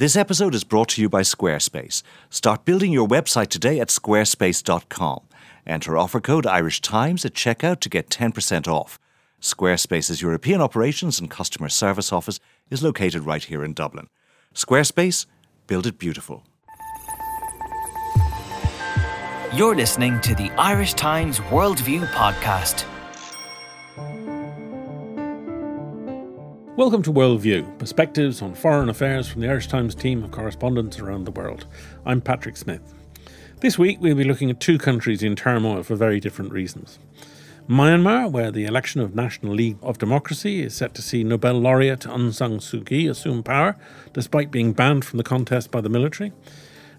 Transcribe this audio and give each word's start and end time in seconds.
This 0.00 0.16
episode 0.16 0.54
is 0.54 0.64
brought 0.64 0.88
to 0.88 1.02
you 1.02 1.10
by 1.10 1.20
Squarespace. 1.20 2.02
Start 2.30 2.64
building 2.64 2.90
your 2.90 3.06
website 3.06 3.48
today 3.48 3.78
at 3.80 3.88
squarespace.com. 3.88 5.20
Enter 5.66 5.98
offer 5.98 6.20
code 6.22 6.46
Irish 6.46 6.80
Times 6.80 7.26
at 7.26 7.34
checkout 7.34 7.80
to 7.80 7.90
get 7.90 8.08
10% 8.08 8.66
off. 8.66 8.98
Squarespace's 9.42 10.22
European 10.22 10.62
operations 10.62 11.20
and 11.20 11.28
customer 11.30 11.68
service 11.68 12.14
office 12.14 12.40
is 12.70 12.82
located 12.82 13.24
right 13.24 13.44
here 13.44 13.62
in 13.62 13.74
Dublin. 13.74 14.08
Squarespace, 14.54 15.26
build 15.66 15.86
it 15.86 15.98
beautiful. 15.98 16.44
You're 19.52 19.76
listening 19.76 20.18
to 20.22 20.34
the 20.34 20.50
Irish 20.56 20.94
Times 20.94 21.40
Worldview 21.40 22.06
podcast. 22.12 22.89
Welcome 26.80 27.02
to 27.02 27.12
Worldview, 27.12 27.78
perspectives 27.78 28.40
on 28.40 28.54
foreign 28.54 28.88
affairs 28.88 29.28
from 29.28 29.42
the 29.42 29.50
Irish 29.50 29.66
Times 29.66 29.94
team 29.94 30.24
of 30.24 30.30
correspondents 30.30 30.98
around 30.98 31.24
the 31.24 31.30
world. 31.30 31.66
I'm 32.06 32.22
Patrick 32.22 32.56
Smyth. 32.56 32.94
This 33.60 33.78
week 33.78 33.98
we'll 34.00 34.16
be 34.16 34.24
looking 34.24 34.48
at 34.48 34.60
two 34.60 34.78
countries 34.78 35.22
in 35.22 35.36
turmoil 35.36 35.82
for 35.82 35.94
very 35.94 36.20
different 36.20 36.52
reasons. 36.52 36.98
Myanmar, 37.68 38.32
where 38.32 38.50
the 38.50 38.64
election 38.64 39.02
of 39.02 39.14
National 39.14 39.52
League 39.52 39.76
of 39.82 39.98
Democracy 39.98 40.62
is 40.62 40.74
set 40.74 40.94
to 40.94 41.02
see 41.02 41.22
Nobel 41.22 41.60
laureate 41.60 42.06
Aung 42.06 42.32
San 42.32 42.60
Suu 42.60 42.86
Kyi 42.86 43.08
assume 43.08 43.42
power, 43.42 43.76
despite 44.14 44.50
being 44.50 44.72
banned 44.72 45.04
from 45.04 45.18
the 45.18 45.22
contest 45.22 45.70
by 45.70 45.82
the 45.82 45.90
military. 45.90 46.32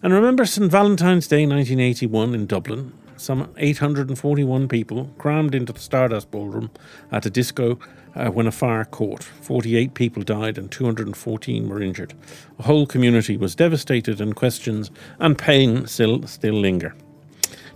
And 0.04 0.14
remember 0.14 0.46
St 0.46 0.70
Valentine's 0.72 1.28
Day 1.28 1.48
1981 1.48 2.36
in 2.36 2.46
Dublin, 2.46 2.94
some 3.22 3.54
841 3.58 4.68
people 4.68 5.10
crammed 5.18 5.54
into 5.54 5.72
the 5.72 5.80
Stardust 5.80 6.32
Ballroom 6.32 6.72
at 7.12 7.26
a 7.26 7.30
disco 7.30 7.78
uh, 8.16 8.30
when 8.30 8.48
a 8.48 8.52
fire 8.52 8.86
caught. 8.86 9.24
48 9.24 9.94
people 9.94 10.24
died 10.24 10.58
and 10.58 10.72
214 10.72 11.70
were 11.70 11.82
injured. 11.82 12.14
A 12.60 12.64
whole 12.64 12.86
community 12.86 13.38
was 13.38 13.56
devastated, 13.56 14.20
and 14.20 14.36
questions 14.36 14.92
and 15.20 15.38
pain 15.38 15.88
still, 15.88 16.26
still 16.28 16.56
linger. 16.56 16.96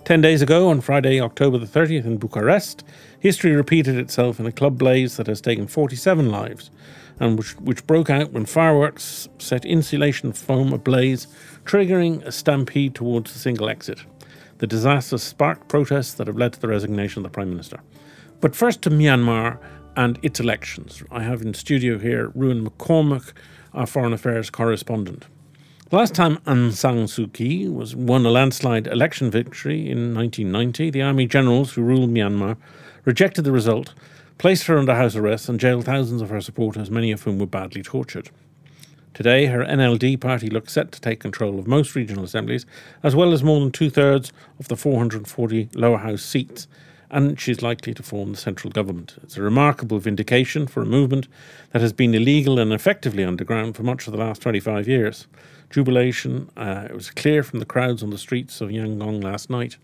Ten 0.03 0.21
days 0.21 0.41
ago, 0.41 0.69
on 0.69 0.81
Friday, 0.81 1.19
October 1.19 1.57
the 1.57 1.65
30th, 1.65 2.05
in 2.05 2.17
Bucharest, 2.17 2.83
history 3.19 3.55
repeated 3.55 3.97
itself 3.97 4.39
in 4.39 4.45
a 4.45 4.51
club 4.51 4.77
blaze 4.77 5.17
that 5.17 5.27
has 5.27 5.41
taken 5.41 5.67
47 5.67 6.31
lives 6.31 6.69
and 7.19 7.37
which, 7.37 7.57
which 7.59 7.87
broke 7.87 8.09
out 8.09 8.31
when 8.31 8.45
fireworks 8.45 9.29
set 9.39 9.65
insulation 9.65 10.33
foam 10.33 10.73
ablaze, 10.73 11.27
triggering 11.63 12.23
a 12.25 12.31
stampede 12.31 12.93
towards 12.93 13.33
the 13.33 13.39
single 13.39 13.69
exit. 13.69 13.99
The 14.57 14.67
disaster 14.67 15.17
sparked 15.17 15.67
protests 15.67 16.13
that 16.13 16.27
have 16.27 16.37
led 16.37 16.53
to 16.53 16.61
the 16.61 16.69
resignation 16.69 17.19
of 17.19 17.23
the 17.23 17.33
Prime 17.33 17.49
Minister. 17.49 17.81
But 18.39 18.55
first 18.55 18.81
to 18.83 18.89
Myanmar 18.89 19.59
and 19.97 20.17
its 20.21 20.39
elections. 20.39 21.03
I 21.11 21.23
have 21.23 21.41
in 21.41 21.53
studio 21.53 21.97
here 21.97 22.29
Ruadhan 22.29 22.63
Mac 22.63 22.77
Cormaic, 22.77 23.33
our 23.73 23.85
foreign 23.85 24.13
affairs 24.13 24.49
correspondent. 24.49 25.25
Last 25.91 26.15
time 26.15 26.37
Aung 26.39 26.71
San 26.71 27.05
Suu 27.05 27.31
Kyi 27.31 27.69
was 27.69 27.95
won 27.95 28.25
a 28.25 28.29
landslide 28.29 28.87
election 28.87 29.29
victory 29.29 29.89
in 29.89 30.13
1990, 30.13 30.89
the 30.89 31.01
army 31.01 31.27
generals 31.27 31.73
who 31.73 31.83
ruled 31.83 32.09
Myanmar 32.09 32.57
rejected 33.03 33.43
the 33.43 33.51
result, 33.51 33.93
placed 34.37 34.67
her 34.67 34.77
under 34.77 34.95
house 34.95 35.15
arrest, 35.15 35.47
and 35.47 35.59
jailed 35.59 35.85
thousands 35.85 36.21
of 36.21 36.29
her 36.29 36.41
supporters, 36.41 36.89
many 36.89 37.11
of 37.11 37.23
whom 37.23 37.39
were 37.39 37.45
badly 37.45 37.83
tortured. 37.83 38.29
Today, 39.15 39.45
her 39.45 39.63
NLD 39.63 40.19
party 40.19 40.49
looks 40.49 40.73
set 40.73 40.91
to 40.91 40.99
take 40.99 41.21
control 41.21 41.57
of 41.57 41.67
most 41.67 41.95
regional 41.95 42.25
assemblies, 42.25 42.65
as 43.01 43.15
well 43.15 43.31
as 43.31 43.45
more 43.45 43.61
than 43.61 43.71
two 43.71 43.89
thirds 43.89 44.33
of 44.59 44.67
the 44.67 44.75
440 44.75 45.69
lower 45.73 45.99
house 45.99 46.21
seats, 46.21 46.67
and 47.09 47.39
she's 47.39 47.61
likely 47.61 47.93
to 47.93 48.03
form 48.03 48.31
the 48.33 48.37
central 48.37 48.73
government. 48.73 49.15
It's 49.23 49.37
a 49.37 49.41
remarkable 49.41 49.99
vindication 49.99 50.67
for 50.67 50.81
a 50.81 50.85
movement 50.85 51.29
that 51.71 51.81
has 51.81 51.93
been 51.93 52.13
illegal 52.13 52.59
and 52.59 52.73
effectively 52.73 53.23
underground 53.23 53.77
for 53.77 53.83
much 53.83 54.05
of 54.05 54.11
the 54.11 54.19
last 54.19 54.41
25 54.41 54.85
years. 54.85 55.27
Jubilation, 55.69 56.49
uh, 56.57 56.87
it 56.89 56.93
was 56.93 57.09
clear 57.09 57.41
from 57.41 57.59
the 57.59 57.65
crowds 57.65 58.03
on 58.03 58.09
the 58.09 58.17
streets 58.17 58.59
of 58.59 58.67
Yangon 58.67 59.23
last 59.23 59.49
night. 59.49 59.77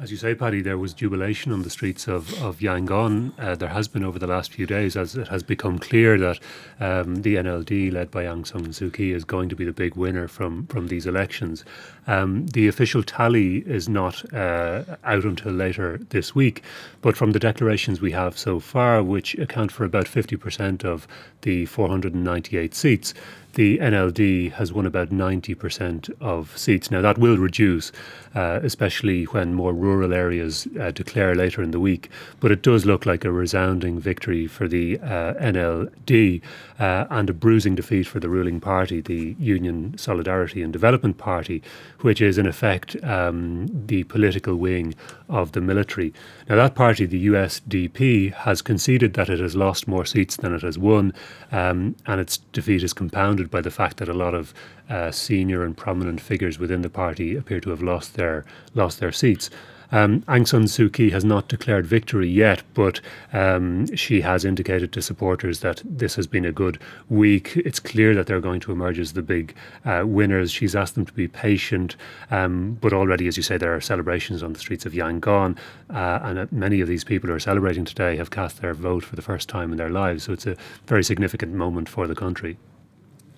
As 0.00 0.12
you 0.12 0.16
say, 0.16 0.32
Paddy, 0.32 0.62
there 0.62 0.78
was 0.78 0.94
jubilation 0.94 1.50
on 1.50 1.62
the 1.62 1.70
streets 1.70 2.06
of, 2.06 2.32
of 2.40 2.60
Yangon. 2.60 3.32
Uh, 3.36 3.56
there 3.56 3.70
has 3.70 3.88
been 3.88 4.04
over 4.04 4.16
the 4.16 4.28
last 4.28 4.52
few 4.52 4.64
days 4.64 4.96
as 4.96 5.16
it 5.16 5.26
has 5.26 5.42
become 5.42 5.80
clear 5.80 6.16
that 6.16 6.38
um, 6.78 7.22
the 7.22 7.34
NLD, 7.34 7.92
led 7.92 8.08
by 8.08 8.22
Aung 8.22 8.46
San 8.46 8.66
Suu 8.66 8.94
Kyi, 8.94 9.10
is 9.10 9.24
going 9.24 9.48
to 9.48 9.56
be 9.56 9.64
the 9.64 9.72
big 9.72 9.96
winner 9.96 10.28
from, 10.28 10.68
from 10.68 10.86
these 10.86 11.04
elections. 11.04 11.64
Um, 12.06 12.46
the 12.46 12.68
official 12.68 13.02
tally 13.02 13.58
is 13.66 13.88
not 13.88 14.32
uh, 14.32 14.84
out 15.02 15.24
until 15.24 15.50
later 15.50 15.98
this 16.10 16.32
week, 16.32 16.62
but 17.02 17.16
from 17.16 17.32
the 17.32 17.40
declarations 17.40 18.00
we 18.00 18.12
have 18.12 18.38
so 18.38 18.60
far, 18.60 19.02
which 19.02 19.34
account 19.34 19.72
for 19.72 19.84
about 19.84 20.06
50% 20.06 20.84
of 20.84 21.08
the 21.42 21.66
498 21.66 22.72
seats, 22.72 23.14
the 23.58 23.76
NLD 23.78 24.52
has 24.52 24.72
won 24.72 24.86
about 24.86 25.08
90% 25.08 26.12
of 26.20 26.56
seats. 26.56 26.92
Now, 26.92 27.00
that 27.00 27.18
will 27.18 27.36
reduce, 27.36 27.90
uh, 28.32 28.60
especially 28.62 29.24
when 29.24 29.52
more 29.52 29.72
rural 29.72 30.14
areas 30.14 30.68
uh, 30.78 30.92
declare 30.92 31.34
later 31.34 31.60
in 31.60 31.72
the 31.72 31.80
week. 31.80 32.08
But 32.38 32.52
it 32.52 32.62
does 32.62 32.86
look 32.86 33.04
like 33.04 33.24
a 33.24 33.32
resounding 33.32 33.98
victory 33.98 34.46
for 34.46 34.68
the 34.68 35.00
uh, 35.00 35.34
NLD 35.42 36.40
uh, 36.78 37.06
and 37.10 37.28
a 37.28 37.32
bruising 37.32 37.74
defeat 37.74 38.06
for 38.06 38.20
the 38.20 38.28
ruling 38.28 38.60
party, 38.60 39.00
the 39.00 39.34
Union 39.40 39.98
Solidarity 39.98 40.62
and 40.62 40.72
Development 40.72 41.18
Party, 41.18 41.60
which 42.02 42.20
is 42.20 42.38
in 42.38 42.46
effect 42.46 42.94
um, 43.02 43.66
the 43.88 44.04
political 44.04 44.54
wing 44.54 44.94
of 45.28 45.50
the 45.50 45.60
military. 45.60 46.14
Now, 46.48 46.54
that 46.54 46.76
party, 46.76 47.06
the 47.06 47.26
USDP, 47.26 48.32
has 48.32 48.62
conceded 48.62 49.14
that 49.14 49.28
it 49.28 49.40
has 49.40 49.56
lost 49.56 49.88
more 49.88 50.04
seats 50.04 50.36
than 50.36 50.54
it 50.54 50.62
has 50.62 50.78
won, 50.78 51.12
um, 51.50 51.96
and 52.06 52.20
its 52.20 52.36
defeat 52.52 52.84
is 52.84 52.92
compounded 52.92 53.47
by 53.50 53.60
the 53.60 53.70
fact 53.70 53.98
that 53.98 54.08
a 54.08 54.14
lot 54.14 54.34
of 54.34 54.54
uh, 54.88 55.10
senior 55.10 55.62
and 55.62 55.76
prominent 55.76 56.20
figures 56.20 56.58
within 56.58 56.82
the 56.82 56.90
party 56.90 57.36
appear 57.36 57.60
to 57.60 57.70
have 57.70 57.82
lost 57.82 58.14
their 58.14 58.44
lost 58.74 59.00
their 59.00 59.12
seats. 59.12 59.50
Um, 59.90 60.20
Aung 60.22 60.46
San 60.46 60.64
Suu 60.64 60.92
Kyi 60.92 61.10
has 61.10 61.24
not 61.24 61.48
declared 61.48 61.86
victory 61.86 62.28
yet, 62.28 62.62
but 62.74 63.00
um, 63.32 63.94
she 63.96 64.20
has 64.20 64.44
indicated 64.44 64.92
to 64.92 65.02
supporters 65.02 65.60
that 65.60 65.82
this 65.84 66.14
has 66.16 66.26
been 66.26 66.44
a 66.44 66.52
good 66.52 66.78
week. 67.08 67.56
It's 67.56 67.80
clear 67.80 68.14
that 68.14 68.26
they're 68.26 68.40
going 68.40 68.60
to 68.60 68.72
emerge 68.72 68.98
as 68.98 69.14
the 69.14 69.22
big 69.22 69.54
uh, 69.84 70.02
winners. 70.04 70.50
She's 70.50 70.76
asked 70.76 70.94
them 70.94 71.06
to 71.06 71.12
be 71.12 71.28
patient, 71.28 71.96
um, 72.30 72.76
but 72.80 72.92
already, 72.92 73.28
as 73.28 73.36
you 73.36 73.42
say, 73.42 73.56
there 73.56 73.74
are 73.74 73.80
celebrations 73.80 74.42
on 74.42 74.52
the 74.52 74.58
streets 74.58 74.84
of 74.84 74.92
Yangon, 74.92 75.56
uh, 75.90 76.18
and 76.22 76.38
uh, 76.38 76.46
many 76.50 76.80
of 76.80 76.88
these 76.88 77.04
people 77.04 77.28
who 77.28 77.34
are 77.34 77.40
celebrating 77.40 77.84
today 77.84 78.16
have 78.16 78.30
cast 78.30 78.60
their 78.60 78.74
vote 78.74 79.04
for 79.04 79.16
the 79.16 79.22
first 79.22 79.48
time 79.48 79.72
in 79.72 79.78
their 79.78 79.90
lives. 79.90 80.24
So 80.24 80.32
it's 80.32 80.46
a 80.46 80.56
very 80.86 81.02
significant 81.02 81.54
moment 81.54 81.88
for 81.88 82.06
the 82.06 82.14
country. 82.14 82.58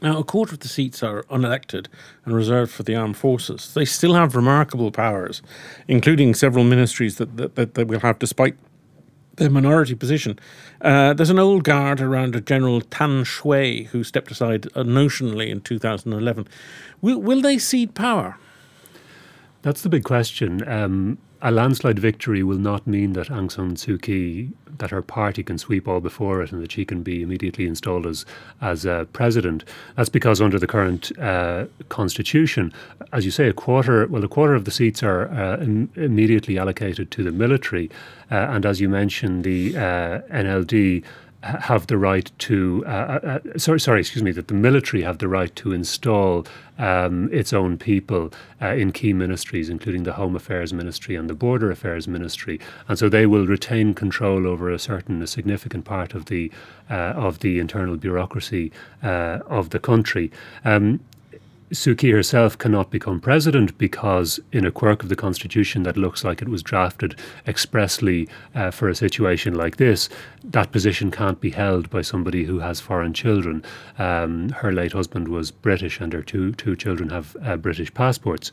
Now, 0.03 0.19
a 0.19 0.25
quarter 0.25 0.55
of 0.55 0.61
the 0.61 0.69
seats 0.69 1.03
are 1.03 1.25
unelected 1.25 1.87
and 2.25 2.35
reserved 2.35 2.73
for 2.73 2.83
the 2.83 2.97
armed 2.97 3.19
forces. 3.19 3.75
They 3.75 3.85
still 3.85 4.15
have 4.15 4.35
remarkable 4.35 4.91
powers, 4.91 5.43
including 5.89 6.35
several 6.35 6.65
ministries 6.65 7.17
that, 7.17 7.37
that, 7.37 7.55
that 7.57 7.75
they 7.75 7.85
will 7.85 8.01
have 8.01 8.19
despite 8.19 8.57
their 9.37 9.51
minority 9.51 9.95
position. 9.95 10.39
Uh, 10.81 11.13
there's 11.15 11.31
an 11.31 11.39
old 11.39 11.65
guard 11.65 12.01
around 12.01 12.35
a 12.35 12.41
General 12.41 12.81
Than 12.81 13.25
Shwe 13.25 13.87
who 13.89 14.05
stepped 14.05 14.31
aside 14.31 14.63
notionally 14.75 15.49
in 15.51 15.61
2011. 15.61 16.47
Will, 17.01 17.21
will 17.21 17.41
they 17.41 17.59
cede 17.59 17.95
power? 17.95 18.39
That's 19.63 19.83
the 19.83 19.89
big 19.89 20.05
question. 20.05 20.67
Um, 20.69 21.19
a 21.43 21.51
landslide 21.51 21.99
victory 21.99 22.43
will 22.43 22.59
not 22.59 22.87
mean 22.87 23.15
that 23.15 23.29
Aung 23.29 23.51
San 23.51 23.75
Suu 23.75 24.01
Kyi, 24.01 24.53
that 24.81 24.91
her 24.91 25.03
party 25.03 25.43
can 25.43 25.57
sweep 25.57 25.87
all 25.89 26.01
before 26.01 26.43
it 26.43 26.53
and 26.53 26.63
that 26.63 26.73
she 26.73 26.85
can 26.85 27.03
be 27.03 27.23
immediately 27.23 27.67
installed 27.67 28.07
as 28.07 28.27
as 28.61 28.85
uh, 28.85 29.05
president. 29.13 29.65
That's 29.97 30.09
because 30.09 30.41
under 30.41 30.59
the 30.59 30.67
current 30.67 31.17
uh, 31.19 31.67
constitution, 31.89 32.73
as 33.13 33.25
you 33.25 33.31
say, 33.31 33.49
a 33.49 33.53
quarter 33.53 34.07
well, 34.09 34.25
a 34.25 34.29
quarter 34.29 34.55
of 34.55 34.65
the 34.65 34.71
seats 34.71 35.03
are 35.03 35.29
uh, 35.29 35.63
Im- 35.63 35.91
immediately 35.95 36.59
allocated 36.59 37.11
to 37.13 37.23
the 37.23 37.33
military, 37.33 37.91
uh, 38.31 38.35
and 38.35 38.67
as 38.67 38.81
you 38.81 38.89
mentioned, 38.89 39.45
the 39.45 39.77
uh, 39.77 40.21
NLD 40.33 41.05
have 41.43 41.87
the 41.87 41.97
right 41.97 42.31
to, 42.39 42.85
uh, 42.87 42.91
uh, 42.91 43.39
uh, 43.55 43.59
sorry, 43.59 43.81
sorry, 43.81 44.01
excuse 44.01 44.23
me, 44.23 44.31
that 44.33 44.49
the 44.49 44.55
military 44.55 45.03
have 45.03 45.19
the 45.19 45.29
right 45.29 45.55
to 45.57 45.73
install 45.73 46.47
um, 46.79 47.31
its 47.33 47.53
own 47.53 47.79
people 47.79 48.33
uh, 48.61 48.69
in 48.69 48.93
key 48.93 49.13
ministries, 49.13 49.71
including 49.71 50.03
the 50.03 50.13
Home 50.15 50.37
Affairs 50.37 50.73
Ministry 50.73 51.17
and 51.17 51.31
the 51.31 51.35
Border 51.35 51.71
Affairs 51.71 52.07
Ministry, 52.07 52.61
and 52.89 52.99
so 52.99 53.09
they 53.09 53.27
will 53.27 53.47
retain 53.47 53.95
control 53.95 54.47
over 54.47 54.71
a 54.71 54.79
certain, 54.79 55.23
a 55.23 55.27
significant 55.27 55.85
part 55.85 56.15
of 56.15 56.27
the 56.27 56.51
uh, 56.91 57.15
of 57.17 57.39
the 57.39 57.59
internal 57.59 57.97
bureaucracy 57.97 58.73
uh, 59.03 59.39
of 59.47 59.71
the 59.71 59.79
country. 59.79 60.31
Um, 60.65 61.01
Suu 61.73 61.97
Kyi 61.97 62.11
herself 62.11 62.59
cannot 62.59 62.91
become 62.91 63.21
president 63.21 63.79
because, 63.79 64.41
in 64.51 64.67
a 64.67 64.73
quirk 64.73 65.05
of 65.05 65.09
the 65.09 65.15
constitution 65.15 65.85
that 65.85 65.97
looks 65.97 66.25
like 66.25 66.43
it 66.43 66.49
was 66.49 66.65
drafted 66.65 67.15
expressly 67.47 68.29
uh, 68.57 68.73
for 68.73 68.89
a 68.89 68.95
situation 68.95 69.55
like 69.55 69.77
this, 69.77 70.09
that 70.43 70.73
position 70.73 71.13
can't 71.13 71.41
be 71.41 71.51
held 71.51 71.89
by 71.89 72.03
somebody 72.03 72.43
who 72.43 72.59
has 72.59 72.81
foreign 72.81 73.15
children. 73.15 73.63
Um, 74.01 74.49
her 74.49 74.73
late 74.73 74.95
husband 74.95 75.29
was 75.29 75.53
British, 75.53 76.01
and 76.01 76.13
her 76.13 76.23
two 76.23 76.53
two 76.55 76.75
children 76.75 77.11
have 77.11 77.37
uh, 77.41 77.57
British 77.57 77.95
passports. 77.95 78.51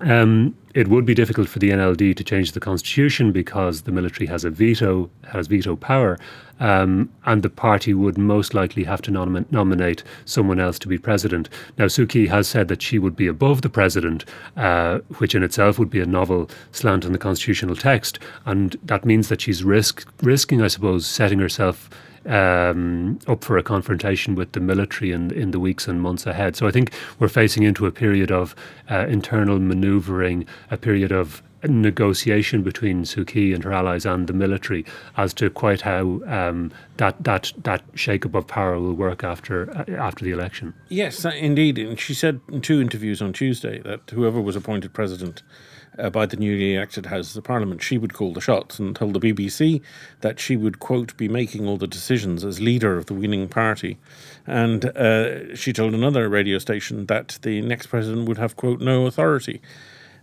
Um, 0.00 0.56
it 0.74 0.88
would 0.88 1.04
be 1.04 1.14
difficult 1.14 1.48
for 1.48 1.58
the 1.58 1.70
NLD 1.70 2.16
to 2.16 2.24
change 2.24 2.52
the 2.52 2.60
constitution 2.60 3.32
because 3.32 3.82
the 3.82 3.92
military 3.92 4.26
has 4.26 4.44
a 4.44 4.50
veto, 4.50 5.10
has 5.28 5.48
veto 5.48 5.74
power, 5.76 6.16
um, 6.60 7.10
and 7.26 7.42
the 7.42 7.50
party 7.50 7.92
would 7.92 8.16
most 8.16 8.54
likely 8.54 8.84
have 8.84 9.02
to 9.02 9.10
nom- 9.10 9.46
nominate 9.50 10.04
someone 10.24 10.60
else 10.60 10.78
to 10.78 10.88
be 10.88 10.96
president. 10.96 11.48
Now, 11.76 11.86
Suu 11.86 12.08
Kyi 12.08 12.28
has 12.28 12.46
said 12.46 12.68
that 12.68 12.82
she 12.82 12.98
would 12.98 13.16
be 13.16 13.26
above 13.26 13.62
the 13.62 13.68
president, 13.68 14.24
uh, 14.56 15.00
which 15.18 15.34
in 15.34 15.42
itself 15.42 15.78
would 15.78 15.90
be 15.90 16.00
a 16.00 16.06
novel 16.06 16.48
slant 16.70 17.04
on 17.04 17.12
the 17.12 17.18
constitutional 17.18 17.74
text, 17.74 18.18
and 18.46 18.76
that 18.84 19.04
means 19.04 19.28
that 19.28 19.40
she's 19.40 19.64
risk 19.64 20.06
risking, 20.22 20.62
I 20.62 20.68
suppose, 20.68 21.06
setting 21.06 21.40
herself 21.40 21.90
um, 22.26 23.18
up 23.26 23.44
for 23.44 23.56
a 23.58 23.62
confrontation 23.62 24.34
with 24.34 24.52
the 24.52 24.60
military 24.60 25.12
in, 25.12 25.30
in 25.32 25.50
the 25.50 25.60
weeks 25.60 25.88
and 25.88 26.00
months 26.00 26.26
ahead. 26.26 26.56
So 26.56 26.66
I 26.66 26.70
think 26.70 26.92
we're 27.18 27.28
facing 27.28 27.62
into 27.62 27.86
a 27.86 27.92
period 27.92 28.30
of 28.30 28.54
uh, 28.90 29.06
internal 29.08 29.58
manoeuvring, 29.58 30.46
a 30.70 30.76
period 30.76 31.12
of 31.12 31.42
negotiation 31.64 32.62
between 32.62 33.04
Suu 33.04 33.26
Kyi 33.26 33.52
and 33.52 33.64
her 33.64 33.72
allies 33.72 34.06
and 34.06 34.26
the 34.26 34.32
military 34.32 34.84
as 35.16 35.34
to 35.34 35.50
quite 35.50 35.82
how 35.82 36.20
um, 36.26 36.72
that 36.96 37.22
that 37.22 37.52
that 37.64 37.82
shake-up 37.94 38.34
of 38.34 38.46
power 38.46 38.78
will 38.78 38.94
work 38.94 39.24
after 39.24 39.70
uh, 39.76 39.84
after 39.92 40.24
the 40.24 40.30
election. 40.30 40.74
Yes, 40.88 41.24
indeed. 41.24 41.78
And 41.78 41.98
she 41.98 42.14
said 42.14 42.40
in 42.48 42.60
two 42.60 42.80
interviews 42.80 43.20
on 43.20 43.32
Tuesday 43.32 43.80
that 43.80 44.10
whoever 44.10 44.40
was 44.40 44.56
appointed 44.56 44.92
president 44.92 45.42
uh, 45.98 46.10
by 46.10 46.26
the 46.26 46.36
newly 46.36 46.74
elected 46.74 47.06
Houses 47.06 47.36
of 47.36 47.44
Parliament, 47.44 47.82
she 47.82 47.98
would 47.98 48.14
call 48.14 48.32
the 48.32 48.40
shots 48.40 48.78
and 48.78 48.94
told 48.94 49.14
the 49.14 49.20
BBC 49.20 49.82
that 50.20 50.38
she 50.38 50.56
would, 50.56 50.78
quote, 50.78 51.16
be 51.16 51.28
making 51.28 51.66
all 51.66 51.76
the 51.76 51.86
decisions 51.86 52.44
as 52.44 52.60
leader 52.60 52.96
of 52.96 53.06
the 53.06 53.14
winning 53.14 53.48
party. 53.48 53.98
And 54.46 54.84
uh, 54.96 55.54
she 55.54 55.72
told 55.72 55.94
another 55.94 56.28
radio 56.28 56.58
station 56.58 57.06
that 57.06 57.38
the 57.42 57.60
next 57.60 57.88
president 57.88 58.28
would 58.28 58.38
have, 58.38 58.56
quote, 58.56 58.80
no 58.80 59.06
authority. 59.06 59.60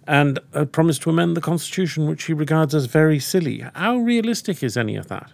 And 0.07 0.39
uh, 0.54 0.65
promised 0.65 1.01
to 1.04 1.09
amend 1.09 1.36
the 1.36 1.42
constitution, 1.42 2.07
which 2.07 2.24
he 2.24 2.33
regards 2.33 2.74
as 2.74 2.86
very 2.86 3.19
silly. 3.19 3.65
How 3.75 3.98
realistic 3.98 4.63
is 4.63 4.77
any 4.77 4.95
of 4.95 5.07
that? 5.09 5.31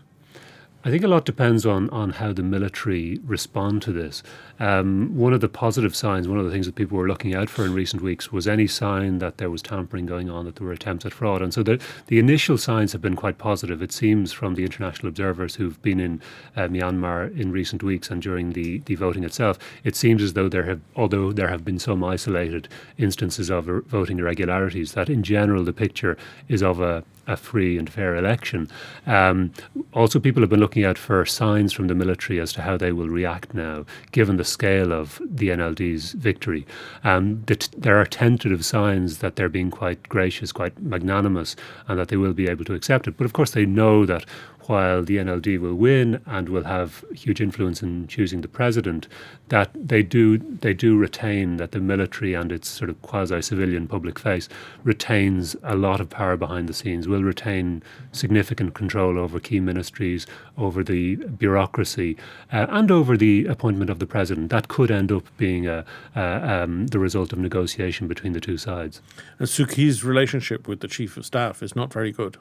I 0.85 0.89
think 0.89 1.05
a 1.05 1.07
lot 1.07 1.23
depends 1.23 1.65
on, 1.65 1.89
on 1.91 2.09
how 2.09 2.33
the 2.33 2.43
military 2.43 3.17
respond 3.23 3.81
to 3.83 3.93
this. 3.93 4.21
Um, 4.59 5.15
one 5.15 5.31
of 5.31 5.39
the 5.39 5.47
positive 5.47 5.95
signs, 5.95 6.27
one 6.27 6.39
of 6.39 6.43
the 6.43 6.51
things 6.51 6.65
that 6.65 6.75
people 6.75 6.97
were 6.97 7.07
looking 7.07 7.33
out 7.33 7.49
for 7.49 7.63
in 7.63 7.73
recent 7.73 8.01
weeks 8.01 8.33
was 8.33 8.49
any 8.49 8.67
sign 8.67 9.19
that 9.19 9.37
there 9.37 9.49
was 9.49 9.61
tampering 9.61 10.05
going 10.05 10.29
on, 10.29 10.43
that 10.43 10.57
there 10.57 10.67
were 10.67 10.73
attempts 10.73 11.05
at 11.05 11.13
fraud. 11.13 11.41
And 11.41 11.53
so 11.53 11.63
the, 11.63 11.81
the 12.07 12.19
initial 12.19 12.57
signs 12.57 12.91
have 12.91 13.01
been 13.01 13.15
quite 13.15 13.37
positive. 13.37 13.81
It 13.81 13.93
seems 13.93 14.33
from 14.33 14.55
the 14.55 14.65
international 14.65 15.07
observers 15.07 15.55
who've 15.55 15.81
been 15.81 16.01
in 16.01 16.21
uh, 16.57 16.67
Myanmar 16.67 17.33
in 17.39 17.53
recent 17.53 17.81
weeks 17.81 18.11
and 18.11 18.21
during 18.21 18.51
the, 18.51 18.79
the 18.79 18.95
voting 18.95 19.23
itself, 19.23 19.57
it 19.85 19.95
seems 19.95 20.21
as 20.21 20.33
though 20.33 20.49
there 20.49 20.65
have, 20.65 20.81
although 20.97 21.31
there 21.31 21.47
have 21.47 21.63
been 21.63 21.79
some 21.79 22.03
isolated 22.03 22.67
instances 22.97 23.49
of 23.49 23.67
voting 23.87 24.19
irregularities, 24.19 24.91
that 24.91 25.09
in 25.09 25.23
general 25.23 25.63
the 25.63 25.71
picture 25.71 26.17
is 26.49 26.61
of 26.61 26.81
a, 26.81 27.05
a 27.27 27.37
free 27.37 27.77
and 27.77 27.89
fair 27.89 28.15
election. 28.15 28.69
Um, 29.05 29.53
also, 29.93 30.19
people 30.19 30.41
have 30.41 30.49
been 30.49 30.59
looking 30.59 30.83
out 30.83 30.97
for 30.97 31.25
signs 31.25 31.73
from 31.73 31.87
the 31.87 31.95
military 31.95 32.39
as 32.39 32.51
to 32.53 32.61
how 32.61 32.77
they 32.77 32.91
will 32.91 33.09
react 33.09 33.53
now, 33.53 33.85
given 34.11 34.37
the 34.37 34.43
scale 34.43 34.91
of 34.91 35.21
the 35.23 35.49
NLD's 35.49 36.13
victory. 36.13 36.65
Um, 37.03 37.43
the 37.45 37.55
t- 37.55 37.77
there 37.77 37.99
are 37.99 38.05
tentative 38.05 38.65
signs 38.65 39.19
that 39.19 39.35
they're 39.35 39.49
being 39.49 39.71
quite 39.71 40.09
gracious, 40.09 40.51
quite 40.51 40.79
magnanimous, 40.81 41.55
and 41.87 41.97
that 41.99 42.09
they 42.09 42.17
will 42.17 42.33
be 42.33 42.47
able 42.47 42.65
to 42.65 42.73
accept 42.73 43.07
it. 43.07 43.17
But 43.17 43.25
of 43.25 43.33
course, 43.33 43.51
they 43.51 43.65
know 43.65 44.05
that 44.05 44.25
while 44.67 45.03
the 45.03 45.17
NLD 45.17 45.59
will 45.59 45.75
win 45.75 46.21
and 46.25 46.49
will 46.49 46.63
have 46.63 47.03
huge 47.13 47.41
influence 47.41 47.81
in 47.81 48.07
choosing 48.07 48.41
the 48.41 48.47
president, 48.47 49.07
that 49.49 49.69
they 49.73 50.03
do 50.03 50.37
they 50.37 50.73
do 50.73 50.97
retain 50.97 51.57
that 51.57 51.71
the 51.71 51.79
military 51.79 52.33
and 52.33 52.51
its 52.51 52.69
sort 52.69 52.89
of 52.89 53.01
quasi-civilian 53.01 53.87
public 53.87 54.17
face 54.17 54.47
retains 54.83 55.55
a 55.63 55.75
lot 55.75 55.99
of 55.99 56.09
power 56.09 56.37
behind 56.37 56.69
the 56.69 56.73
scenes, 56.73 57.07
will 57.07 57.23
retain 57.23 57.83
significant 58.11 58.73
control 58.73 59.19
over 59.19 59.39
key 59.39 59.59
ministries, 59.59 60.25
over 60.57 60.83
the 60.83 61.15
bureaucracy, 61.15 62.17
uh, 62.51 62.65
and 62.69 62.91
over 62.91 63.17
the 63.17 63.45
appointment 63.45 63.89
of 63.89 63.99
the 63.99 64.07
president. 64.07 64.49
That 64.49 64.67
could 64.67 64.91
end 64.91 65.11
up 65.11 65.25
being 65.37 65.67
a, 65.67 65.85
um, 66.15 66.87
the 66.87 66.99
result 66.99 67.33
of 67.33 67.39
negotiation 67.39 68.07
between 68.07 68.33
the 68.33 68.39
two 68.39 68.57
sides. 68.57 69.01
And 69.39 69.47
Suu 69.47 69.69
Kyi's 69.69 70.03
relationship 70.03 70.67
with 70.67 70.79
the 70.79 70.87
chief 70.87 71.17
of 71.17 71.25
staff 71.25 71.61
is 71.61 71.75
not 71.75 71.91
very 71.91 72.11
good. 72.11 72.37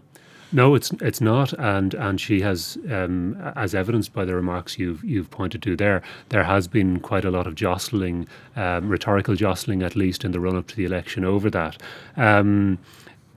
No, 0.55 0.75
it's 0.75 0.91
it's 1.01 1.21
not, 1.21 1.55
and 1.55 1.95
and 1.95 2.21
she 2.21 2.43
has, 2.43 2.77
um, 2.91 3.35
as 3.57 3.75
evidenced 3.75 4.13
by 4.13 4.27
the 4.27 4.35
remarks 4.35 4.79
you've 4.79 5.03
you've 5.03 5.31
pointed 5.31 5.63
to 5.63 5.77
there, 5.77 6.03
there 6.29 6.45
has 6.45 6.69
been 6.69 7.01
quite 7.01 7.25
a 7.25 7.31
lot 7.31 7.47
of 7.47 7.55
jostling, 7.55 8.27
um, 8.55 8.89
rhetorical 8.89 9.35
jostling, 9.35 9.83
at 9.83 9.97
least 9.97 10.25
in 10.25 10.33
the 10.33 10.41
run 10.41 10.57
up 10.57 10.67
to 10.69 10.77
the 10.77 10.85
election 10.85 11.25
over 11.25 11.49
that. 11.51 11.81
Um, 12.17 12.79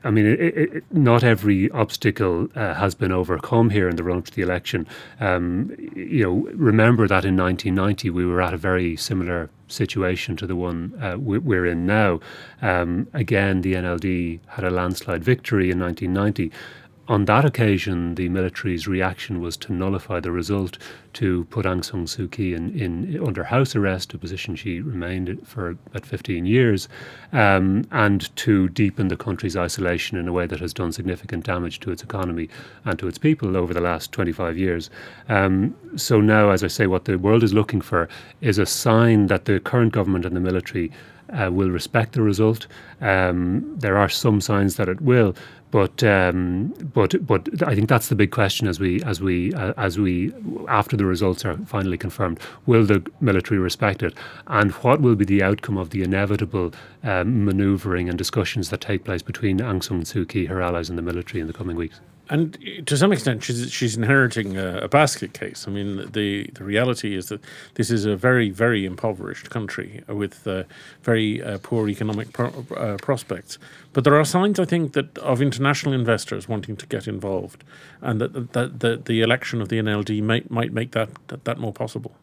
I 0.04 0.12
mean, 0.12 0.28
it, 0.28 0.40
it, 0.40 0.84
not 0.92 1.24
every 1.24 1.72
obstacle 1.72 2.48
uh, 2.56 2.76
has 2.76 2.94
been 2.94 3.12
overcome 3.12 3.72
here 3.72 3.90
in 3.90 3.96
the 3.96 4.04
run 4.04 4.20
up 4.20 4.26
to 4.26 4.32
the 4.32 4.44
election. 4.44 4.86
Um, 5.20 5.76
you 5.96 6.24
know, 6.24 6.52
remember 6.54 7.08
that 7.08 7.26
in 7.26 7.36
1990 7.36 8.12
we 8.12 8.26
were 8.26 8.40
at 8.40 8.54
a 8.54 8.58
very 8.58 8.96
similar 8.98 9.50
situation 9.68 10.36
to 10.38 10.46
the 10.46 10.56
one 10.56 10.94
uh, 11.02 11.18
we're 11.18 11.66
in 11.66 11.88
now. 11.88 12.20
Um, 12.62 13.08
again, 13.14 13.62
the 13.62 13.74
NLD 13.74 14.42
had 14.48 14.64
a 14.64 14.70
landslide 14.70 15.24
victory 15.24 15.72
in 15.72 15.80
1990 15.80 16.52
on 17.08 17.26
that 17.26 17.46
occasion, 17.46 18.16
the 18.16 18.30
military's 18.30 18.88
reaction 18.88 19.40
was 19.40 19.56
to 19.58 19.74
nullify 19.74 20.20
the 20.20 20.32
result, 20.32 20.78
to 21.14 21.46
put 21.46 21.66
Aung 21.66 21.86
San 21.86 22.06
Suu 22.06 22.30
Kyi 22.32 22.54
in, 22.54 22.78
in 22.78 23.24
under 23.26 23.44
house 23.44 23.76
arrest, 23.76 24.14
a 24.14 24.18
position 24.18 24.56
she 24.56 24.82
remained 24.82 25.40
for 25.48 25.70
about 25.70 26.06
15 26.06 26.46
years, 26.46 26.90
um, 27.32 27.86
and 27.92 28.36
to 28.38 28.70
deepen 28.70 29.10
the 29.10 29.18
country's 29.18 29.56
isolation 29.56 30.18
in 30.18 30.28
a 30.28 30.34
way 30.34 30.48
that 30.48 30.60
has 30.60 30.74
done 30.74 30.92
significant 30.92 31.46
damage 31.46 31.80
to 31.82 31.92
its 31.92 32.02
economy 32.02 32.50
and 32.86 32.98
to 32.98 33.08
its 33.08 33.20
people 33.20 33.56
over 33.56 33.74
the 33.74 33.82
last 33.82 34.12
25 34.12 34.58
years. 34.58 34.90
Um, 35.30 35.76
so 35.96 36.20
now, 36.22 36.50
as 36.50 36.64
I 36.64 36.68
say, 36.68 36.88
what 36.88 37.06
the 37.06 37.20
world 37.20 37.44
is 37.44 37.54
looking 37.54 37.82
for 37.82 38.10
is 38.42 38.58
a 38.58 38.66
sign 38.66 39.28
that 39.28 39.46
the 39.46 39.60
current 39.60 39.94
government 39.94 40.26
and 40.26 40.36
the 40.36 40.42
military 40.42 40.92
uh, 41.30 41.50
will 41.52 41.70
respect 41.70 42.14
the 42.14 42.22
result. 42.22 42.68
Um, 43.02 43.76
there 43.78 43.98
are 43.98 44.10
some 44.10 44.42
signs 44.42 44.76
that 44.76 44.90
it 44.90 45.02
will, 45.02 45.36
but 45.76 46.02
um, 46.06 46.74
but 46.94 47.28
but 47.28 47.50
I 47.68 47.76
think 47.76 47.90
that's 47.90 48.08
the 48.08 48.16
big 48.16 48.32
question 48.32 48.66
as 48.66 48.80
we 48.80 49.04
as 49.04 49.20
we 49.20 49.54
uh, 49.56 49.74
as 49.76 50.00
we 50.00 50.32
after 50.70 50.96
the 50.96 51.04
results 51.04 51.44
are 51.44 51.58
finally 51.66 51.98
confirmed. 51.98 52.40
Will 52.66 52.86
the 52.86 53.06
military 53.20 53.60
respect 53.60 54.02
it, 54.02 54.14
and 54.48 54.72
what 54.86 55.02
will 55.02 55.16
be 55.16 55.26
the 55.26 55.44
outcome 55.44 55.78
of 55.78 55.90
the 55.90 56.02
inevitable 56.02 56.74
um, 57.04 57.44
manoeuvring 57.44 58.08
and 58.08 58.18
discussions 58.18 58.70
that 58.70 58.80
take 58.80 59.04
place 59.04 59.22
between 59.22 59.60
Aung 59.60 59.84
San 59.84 60.04
Suu 60.04 60.26
Kyi, 60.26 60.46
her 60.46 60.62
allies, 60.62 60.88
and 60.88 60.98
the 60.98 61.02
military 61.02 61.42
in 61.42 61.48
the 61.48 61.52
coming 61.52 61.76
weeks? 61.76 62.00
And 62.30 62.58
to 62.88 62.98
some 62.98 63.12
extent, 63.12 63.44
she's 63.44 63.72
she's 63.72 63.96
inheriting 63.96 64.58
a, 64.58 64.80
a, 64.80 64.88
basket 64.88 65.34
case. 65.34 65.66
I 65.68 65.72
mean, 65.72 66.10
the 66.12 66.50
the 66.54 66.64
reality 66.64 67.16
is 67.16 67.28
that 67.28 67.40
this 67.76 67.92
is 67.92 68.06
a 68.06 68.16
very 68.16 68.50
very 68.50 68.84
impoverished 68.84 69.52
country 69.52 70.04
with 70.08 70.48
uh, 70.48 70.64
very 71.04 71.44
uh, 71.44 71.60
poor 71.62 71.88
economic 71.88 72.34
pro- 72.34 72.66
uh, 72.76 72.98
prospects. 72.98 73.60
But 73.94 74.06
there 74.06 74.16
are 74.16 74.26
signs, 74.26 74.60
I 74.60 74.66
think, 74.66 74.94
that 74.94 75.18
of 75.20 75.40
international 75.42 75.94
investors 75.94 76.50
wanting 76.50 76.78
to 76.78 76.88
get 76.88 77.08
involved, 77.08 77.64
and 78.02 78.20
that 78.20 78.54
that, 78.54 78.80
that 78.80 79.06
the 79.06 79.22
election 79.22 79.62
of 79.62 79.70
the 79.70 79.78
NLD 79.78 80.24
might 80.24 80.50
might 80.50 80.74
make 80.74 80.92
that 80.92 81.10
that, 81.28 81.46
that 81.46 81.60
more 81.60 81.74
possible. 81.74 82.16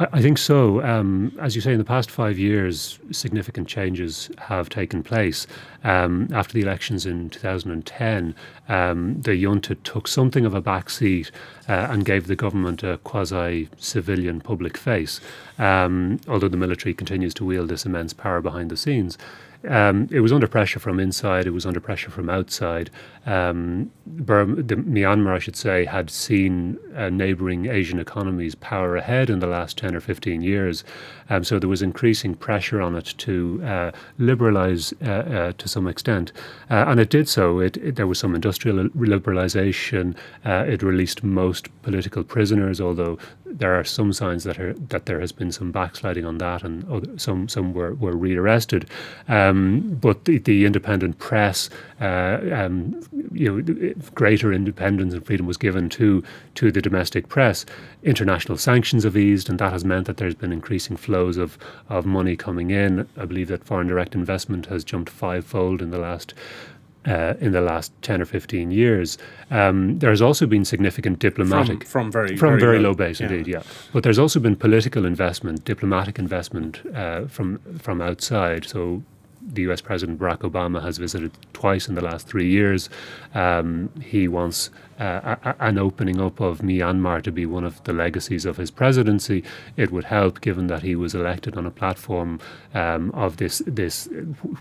I 0.00 0.22
think 0.22 0.38
so. 0.38 0.80
Um, 0.84 1.36
as 1.40 1.56
you 1.56 1.60
say, 1.60 1.72
in 1.72 1.78
the 1.78 1.84
past 1.84 2.08
five 2.08 2.38
years, 2.38 3.00
significant 3.10 3.66
changes 3.66 4.30
have 4.38 4.68
taken 4.68 5.02
place. 5.02 5.44
Um, 5.82 6.28
after 6.32 6.54
the 6.54 6.60
elections 6.60 7.04
in 7.04 7.30
2010, 7.30 8.32
um, 8.68 9.20
the 9.20 9.34
junta 9.34 9.74
took 9.74 10.06
something 10.06 10.46
of 10.46 10.54
a 10.54 10.62
backseat 10.62 11.32
uh, 11.68 11.88
and 11.90 12.04
gave 12.04 12.28
the 12.28 12.36
government 12.36 12.84
a 12.84 12.98
quasi 12.98 13.70
civilian 13.76 14.40
public 14.40 14.76
face, 14.76 15.20
um, 15.58 16.20
although 16.28 16.48
the 16.48 16.56
military 16.56 16.94
continues 16.94 17.34
to 17.34 17.44
wield 17.44 17.68
this 17.68 17.84
immense 17.84 18.12
power 18.12 18.40
behind 18.40 18.70
the 18.70 18.76
scenes. 18.76 19.18
Um, 19.66 20.08
it 20.12 20.20
was 20.20 20.32
under 20.32 20.46
pressure 20.46 20.78
from 20.78 21.00
inside. 21.00 21.46
It 21.46 21.50
was 21.50 21.66
under 21.66 21.80
pressure 21.80 22.10
from 22.10 22.30
outside. 22.30 22.90
Um, 23.28 23.90
Myanmar, 24.16 25.34
I 25.34 25.38
should 25.38 25.54
say, 25.54 25.84
had 25.84 26.08
seen 26.08 26.78
uh, 26.96 27.10
neighbouring 27.10 27.66
Asian 27.66 27.98
economies 27.98 28.54
power 28.54 28.96
ahead 28.96 29.28
in 29.28 29.38
the 29.40 29.46
last 29.46 29.76
ten 29.76 29.94
or 29.94 30.00
fifteen 30.00 30.40
years. 30.40 30.82
Um, 31.28 31.44
so 31.44 31.58
there 31.58 31.68
was 31.68 31.82
increasing 31.82 32.34
pressure 32.34 32.80
on 32.80 32.96
it 32.96 33.14
to 33.18 33.60
uh, 33.62 33.92
liberalise 34.18 34.94
uh, 35.06 35.10
uh 35.10 35.52
to 35.52 35.68
some 35.68 35.86
extent, 35.86 36.32
uh, 36.70 36.86
and 36.88 36.98
it 36.98 37.10
did 37.10 37.28
so. 37.28 37.60
It, 37.60 37.76
it, 37.76 37.96
there 37.96 38.06
was 38.06 38.18
some 38.18 38.34
industrial 38.34 38.88
liberalisation. 38.88 40.16
Uh, 40.46 40.64
it 40.66 40.82
released 40.82 41.22
most 41.22 41.68
political 41.82 42.24
prisoners, 42.24 42.80
although 42.80 43.18
there 43.44 43.78
are 43.78 43.84
some 43.84 44.12
signs 44.12 44.44
that 44.44 44.58
are, 44.58 44.72
that 44.74 45.06
there 45.06 45.20
has 45.20 45.32
been 45.32 45.52
some 45.52 45.70
backsliding 45.70 46.24
on 46.24 46.38
that, 46.38 46.62
and 46.62 46.88
other, 46.88 47.18
some 47.18 47.46
some 47.48 47.74
were, 47.74 47.94
were 47.94 48.16
rearrested. 48.16 48.88
Um, 49.28 49.98
but 50.00 50.24
the, 50.24 50.38
the, 50.38 50.64
independent 50.64 51.18
press, 51.18 51.70
um, 52.00 53.00
you 53.32 53.62
know, 53.62 53.94
greater 54.14 54.52
independence 54.52 55.14
and 55.14 55.24
freedom 55.24 55.46
was 55.46 55.56
given 55.56 55.88
to 55.90 56.22
to 56.56 56.72
the 56.72 56.82
domestic 56.82 57.28
press. 57.28 57.64
International 58.02 58.56
sanctions 58.56 59.04
have 59.04 59.16
eased, 59.16 59.48
and 59.48 59.58
that 59.58 59.72
has 59.72 59.84
meant 59.84 60.06
that 60.06 60.16
there's 60.16 60.34
been 60.34 60.52
increasing 60.52 60.96
flows 60.96 61.36
of 61.36 61.58
of 61.88 62.06
money 62.06 62.36
coming 62.36 62.70
in. 62.70 63.08
I 63.16 63.24
believe 63.24 63.48
that 63.48 63.64
foreign 63.64 63.86
direct 63.86 64.14
investment 64.14 64.66
has 64.66 64.84
jumped 64.84 65.10
fivefold 65.10 65.82
in 65.82 65.90
the 65.90 65.98
last 65.98 66.34
uh, 67.06 67.34
in 67.40 67.52
the 67.52 67.60
last 67.60 67.92
10 68.02 68.20
or 68.20 68.24
15 68.24 68.70
years. 68.70 69.18
Um, 69.50 69.98
there 69.98 70.10
has 70.10 70.20
also 70.20 70.46
been 70.46 70.64
significant 70.64 71.18
diplomatic. 71.18 71.84
From, 71.84 72.10
from 72.10 72.12
very, 72.12 72.36
from 72.36 72.50
very, 72.50 72.60
very 72.60 72.78
low, 72.78 72.90
low, 72.90 72.94
base, 72.94 73.20
yeah. 73.20 73.28
indeed, 73.28 73.46
yeah. 73.46 73.62
But 73.92 74.02
there's 74.02 74.18
also 74.18 74.40
been 74.40 74.56
political 74.56 75.04
investment, 75.04 75.64
diplomatic 75.64 76.18
investment 76.18 76.84
uh, 76.94 77.26
from, 77.26 77.58
from 77.78 78.02
outside. 78.02 78.66
So 78.66 79.02
the 79.52 79.62
US 79.62 79.80
President 79.80 80.18
Barack 80.18 80.38
Obama 80.38 80.82
has 80.82 80.98
visited 80.98 81.32
twice 81.52 81.88
in 81.88 81.94
the 81.94 82.04
last 82.04 82.26
three 82.26 82.48
years. 82.48 82.88
Um, 83.34 83.90
he 84.02 84.28
wants 84.28 84.70
uh, 85.00 85.36
a, 85.44 85.54
an 85.60 85.78
opening 85.78 86.20
up 86.20 86.40
of 86.40 86.58
Myanmar 86.58 87.22
to 87.22 87.32
be 87.32 87.46
one 87.46 87.64
of 87.64 87.82
the 87.84 87.92
legacies 87.92 88.44
of 88.44 88.56
his 88.56 88.70
presidency. 88.70 89.44
It 89.76 89.90
would 89.92 90.04
help, 90.04 90.40
given 90.40 90.66
that 90.66 90.82
he 90.82 90.96
was 90.96 91.14
elected 91.14 91.56
on 91.56 91.66
a 91.66 91.70
platform 91.70 92.40
um, 92.74 93.10
of 93.12 93.36
this 93.36 93.62
this 93.66 94.08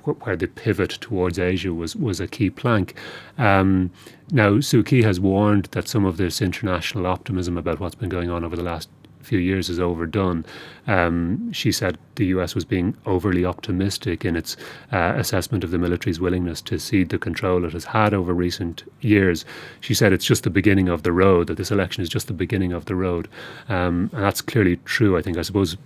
where 0.04 0.36
the 0.36 0.48
pivot 0.48 0.92
towards 1.02 1.40
Asia 1.40 1.74
was 1.74 1.96
was 1.96 2.20
a 2.20 2.28
key 2.28 2.50
plank. 2.50 2.94
Um, 3.38 3.92
now, 4.32 4.56
Suu 4.56 4.86
Kyi 4.86 5.04
has 5.04 5.20
warned 5.20 5.66
that 5.72 5.88
some 5.88 6.06
of 6.06 6.18
this 6.18 6.42
international 6.42 7.08
optimism 7.08 7.58
about 7.58 7.80
what's 7.80 7.96
been 7.96 8.10
going 8.10 8.30
on 8.30 8.44
over 8.44 8.58
the 8.58 8.64
last 8.64 8.90
few 9.28 9.40
years 9.40 9.70
is 9.70 9.80
overdone. 9.80 10.46
Um, 10.88 11.52
she 11.52 11.72
said 11.72 11.98
the 12.16 12.28
US 12.28 12.56
was 12.56 12.66
being 12.66 12.96
overly 13.06 13.46
optimistic 13.46 14.26
in 14.26 14.36
its 14.36 14.58
uh, 14.92 15.14
assessment 15.16 15.64
of 15.64 15.72
the 15.72 15.78
military's 15.78 16.20
willingness 16.20 16.62
to 16.64 16.80
cede 16.80 17.10
the 17.10 17.20
control 17.20 17.66
it 17.66 17.74
has 17.74 17.86
had 17.86 18.14
over 18.14 18.34
recent 18.34 18.84
years. 19.02 19.46
She 19.82 19.94
said 19.94 20.14
it's 20.14 20.26
just 20.26 20.44
the 20.44 20.50
beginning 20.50 20.90
of 20.90 21.04
the 21.04 21.12
road, 21.12 21.48
that 21.48 21.58
this 21.58 21.72
election 21.72 22.02
is 22.02 22.10
just 22.10 22.28
the 22.28 22.34
beginning 22.34 22.74
of 22.74 22.86
the 22.86 22.96
road. 22.96 23.28
Um, 23.70 24.10
and 24.14 24.24
that's 24.24 24.42
clearly 24.42 24.78
true, 24.86 25.18
I 25.18 25.22
think. 25.22 25.38
I 25.38 25.44
suppose. 25.44 25.78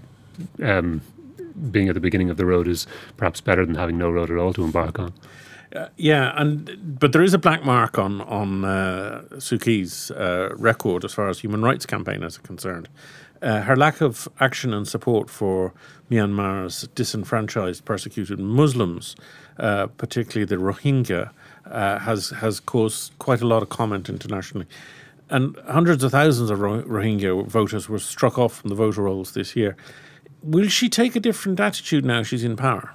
Um, 0.63 1.01
being 1.69 1.89
at 1.89 1.95
the 1.95 2.01
beginning 2.01 2.29
of 2.29 2.38
the 2.38 2.45
road 2.45 2.67
is 2.67 2.88
perhaps 3.17 3.41
better 3.41 3.65
than 3.65 3.75
having 3.75 3.98
no 3.98 4.10
road 4.10 4.31
at 4.31 4.38
all 4.38 4.53
to 4.53 4.63
embark 4.63 5.00
on. 5.00 5.13
Uh, 5.75 5.87
yeah, 5.95 6.33
and 6.35 6.99
but 6.99 7.13
there 7.13 7.23
is 7.23 7.33
a 7.33 7.37
black 7.37 7.63
mark 7.63 7.97
on 7.97 8.21
on 8.21 8.65
uh, 8.65 9.23
Suu 9.35 9.61
Kyi's 9.61 10.11
uh, 10.11 10.49
record 10.57 11.05
as 11.05 11.13
far 11.13 11.29
as 11.29 11.39
human 11.39 11.61
rights 11.61 11.85
campaign 11.85 12.23
are 12.23 12.29
concerned. 12.29 12.89
Uh, 13.41 13.61
her 13.61 13.75
lack 13.75 14.01
of 14.01 14.27
action 14.39 14.73
and 14.73 14.87
support 14.87 15.29
for 15.29 15.73
Myanmar's 16.11 16.87
disenfranchised, 16.93 17.83
persecuted 17.85 18.39
Muslims, 18.39 19.15
uh, 19.57 19.87
particularly 19.87 20.45
the 20.45 20.57
Rohingya, 20.57 21.31
uh, 21.65 21.99
has 21.99 22.29
has 22.31 22.59
caused 22.59 23.17
quite 23.17 23.41
a 23.41 23.47
lot 23.47 23.63
of 23.63 23.69
comment 23.69 24.09
internationally. 24.09 24.67
And 25.29 25.55
hundreds 25.69 26.03
of 26.03 26.11
thousands 26.11 26.49
of 26.49 26.59
Rohingya 26.59 27.47
voters 27.47 27.87
were 27.87 27.99
struck 27.99 28.37
off 28.37 28.55
from 28.55 28.69
the 28.69 28.75
voter 28.75 29.03
rolls 29.03 29.31
this 29.31 29.55
year. 29.55 29.77
Will 30.43 30.67
she 30.67 30.89
take 30.89 31.15
a 31.15 31.21
different 31.21 31.59
attitude 31.61 32.03
now 32.03 32.23
she's 32.23 32.43
in 32.43 32.57
power? 32.57 32.93